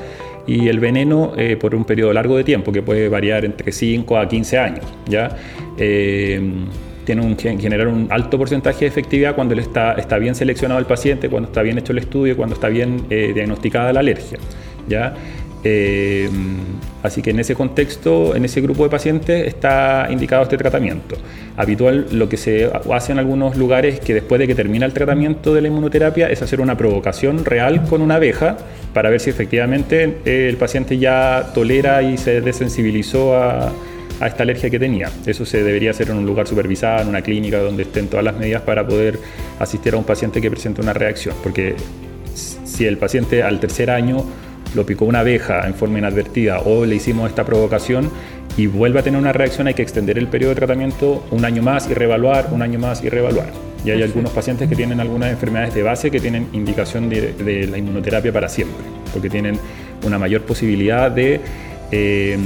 y 0.46 0.66
el 0.68 0.80
veneno 0.80 1.34
por 1.60 1.76
un 1.76 1.84
periodo 1.84 2.12
largo 2.12 2.36
de 2.36 2.42
tiempo, 2.42 2.72
que 2.72 2.82
puede 2.82 3.08
variar 3.08 3.44
entre 3.44 3.70
5 3.70 4.18
a 4.18 4.26
15 4.26 4.58
años. 4.58 4.84
¿ya? 5.06 5.36
tiene 5.76 7.22
un, 7.22 7.36
generar 7.36 7.86
un 7.86 8.08
alto 8.10 8.38
porcentaje 8.38 8.80
de 8.80 8.86
efectividad 8.86 9.36
cuando 9.36 9.54
está, 9.54 9.92
está 9.92 10.18
bien 10.18 10.34
seleccionado 10.34 10.80
el 10.80 10.86
paciente, 10.86 11.28
cuando 11.28 11.46
está 11.48 11.62
bien 11.62 11.78
hecho 11.78 11.92
el 11.92 11.98
estudio, 11.98 12.36
cuando 12.36 12.56
está 12.56 12.68
bien 12.68 13.06
diagnosticada 13.08 13.92
la 13.92 14.00
alergia. 14.00 14.38
¿ya? 14.88 15.14
Eh, 15.64 16.28
así 17.02 17.22
que 17.22 17.30
en 17.30 17.38
ese 17.38 17.54
contexto, 17.54 18.34
en 18.34 18.44
ese 18.44 18.60
grupo 18.60 18.82
de 18.84 18.90
pacientes 18.90 19.46
está 19.46 20.08
indicado 20.10 20.42
este 20.42 20.56
tratamiento. 20.56 21.16
Habitual 21.56 22.08
lo 22.12 22.28
que 22.28 22.36
se 22.36 22.70
hace 22.90 23.12
en 23.12 23.18
algunos 23.18 23.56
lugares 23.56 24.00
que 24.00 24.14
después 24.14 24.38
de 24.40 24.46
que 24.46 24.54
termina 24.54 24.86
el 24.86 24.92
tratamiento 24.92 25.54
de 25.54 25.60
la 25.62 25.68
inmunoterapia 25.68 26.30
es 26.30 26.42
hacer 26.42 26.60
una 26.60 26.76
provocación 26.76 27.44
real 27.44 27.84
con 27.84 28.02
una 28.02 28.16
abeja 28.16 28.56
para 28.92 29.08
ver 29.10 29.20
si 29.20 29.30
efectivamente 29.30 30.18
eh, 30.24 30.48
el 30.48 30.56
paciente 30.56 30.98
ya 30.98 31.52
tolera 31.54 32.02
y 32.02 32.18
se 32.18 32.40
desensibilizó 32.40 33.36
a, 33.36 33.72
a 34.20 34.26
esta 34.26 34.42
alergia 34.42 34.70
que 34.70 34.78
tenía. 34.78 35.10
Eso 35.26 35.44
se 35.44 35.62
debería 35.62 35.90
hacer 35.90 36.10
en 36.10 36.18
un 36.18 36.26
lugar 36.26 36.46
supervisado, 36.46 37.02
en 37.02 37.08
una 37.08 37.22
clínica 37.22 37.58
donde 37.58 37.84
estén 37.84 38.08
todas 38.08 38.24
las 38.24 38.36
medidas 38.36 38.62
para 38.62 38.86
poder 38.86 39.18
asistir 39.58 39.94
a 39.94 39.96
un 39.96 40.04
paciente 40.04 40.40
que 40.40 40.50
presenta 40.50 40.82
una 40.82 40.92
reacción. 40.92 41.34
Porque 41.42 41.74
si 42.34 42.86
el 42.86 42.98
paciente 42.98 43.42
al 43.42 43.60
tercer 43.60 43.90
año 43.90 44.24
lo 44.74 44.86
picó 44.86 45.04
una 45.04 45.20
abeja 45.20 45.66
en 45.66 45.74
forma 45.74 45.98
inadvertida 45.98 46.60
o 46.60 46.84
le 46.84 46.96
hicimos 46.96 47.28
esta 47.28 47.44
provocación 47.44 48.10
y 48.56 48.66
vuelve 48.66 49.00
a 49.00 49.02
tener 49.02 49.18
una 49.18 49.32
reacción, 49.32 49.66
hay 49.66 49.74
que 49.74 49.82
extender 49.82 50.18
el 50.18 50.28
periodo 50.28 50.50
de 50.50 50.56
tratamiento 50.56 51.24
un 51.30 51.44
año 51.44 51.62
más 51.62 51.88
y 51.88 51.94
reevaluar, 51.94 52.48
un 52.52 52.62
año 52.62 52.78
más 52.78 53.02
y 53.02 53.08
reevaluar. 53.08 53.48
Y 53.84 53.90
hay 53.90 54.02
algunos 54.02 54.30
pacientes 54.30 54.68
que 54.68 54.76
tienen 54.76 55.00
algunas 55.00 55.30
enfermedades 55.30 55.74
de 55.74 55.82
base 55.82 56.10
que 56.10 56.20
tienen 56.20 56.48
indicación 56.52 57.08
de, 57.08 57.66
la 57.68 57.78
inmunoterapia 57.78 58.32
para 58.32 58.48
siempre, 58.48 58.84
porque 59.12 59.28
tienen 59.28 59.58
una 60.04 60.18
mayor 60.18 60.42
posibilidad 60.42 61.10
de, 61.10 61.40
eh, 61.90 62.38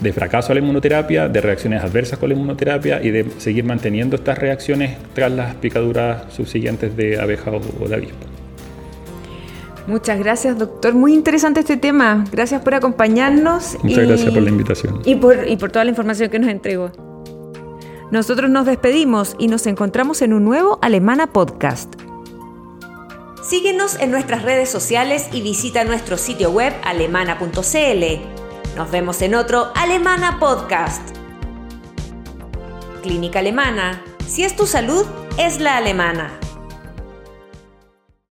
de 0.00 0.12
fracaso 0.12 0.52
a 0.52 0.54
la 0.54 0.60
inmunoterapia, 0.60 1.28
de 1.28 1.40
reacciones 1.40 1.82
adversas 1.82 2.18
con 2.18 2.28
la 2.28 2.34
inmunoterapia 2.34 3.02
y 3.02 3.10
de 3.10 3.26
seguir 3.38 3.64
manteniendo 3.64 4.16
estas 4.16 4.38
reacciones 4.38 4.96
tras 5.14 5.32
las 5.32 5.54
picaduras 5.56 6.32
subsiguientes 6.32 6.96
de 6.96 7.18
abeja 7.18 7.50
o 7.50 7.88
de 7.88 7.94
avispa. 7.94 8.35
Muchas 9.86 10.18
gracias, 10.18 10.58
doctor. 10.58 10.94
Muy 10.94 11.14
interesante 11.14 11.60
este 11.60 11.76
tema. 11.76 12.24
Gracias 12.32 12.62
por 12.62 12.74
acompañarnos. 12.74 13.76
Muchas 13.82 14.06
gracias 14.06 14.32
por 14.32 14.42
la 14.42 14.50
invitación. 14.50 15.00
Y 15.04 15.14
por, 15.16 15.48
y 15.48 15.56
por 15.56 15.70
toda 15.70 15.84
la 15.84 15.90
información 15.90 16.28
que 16.28 16.38
nos 16.38 16.50
entregó. 16.50 16.90
Nosotros 18.10 18.50
nos 18.50 18.66
despedimos 18.66 19.36
y 19.38 19.48
nos 19.48 19.66
encontramos 19.66 20.22
en 20.22 20.32
un 20.32 20.44
nuevo 20.44 20.78
Alemana 20.82 21.28
Podcast. 21.28 21.94
Síguenos 23.42 24.00
en 24.00 24.10
nuestras 24.10 24.42
redes 24.42 24.68
sociales 24.68 25.28
y 25.32 25.40
visita 25.40 25.84
nuestro 25.84 26.16
sitio 26.16 26.50
web 26.50 26.72
alemana.cl. 26.84 27.56
Nos 28.76 28.90
vemos 28.90 29.22
en 29.22 29.34
otro 29.36 29.70
Alemana 29.74 30.38
Podcast. 30.40 31.16
Clínica 33.02 33.38
Alemana. 33.38 34.02
Si 34.26 34.42
es 34.42 34.56
tu 34.56 34.66
salud, 34.66 35.04
es 35.38 35.60
la 35.60 35.76
alemana. 35.76 36.40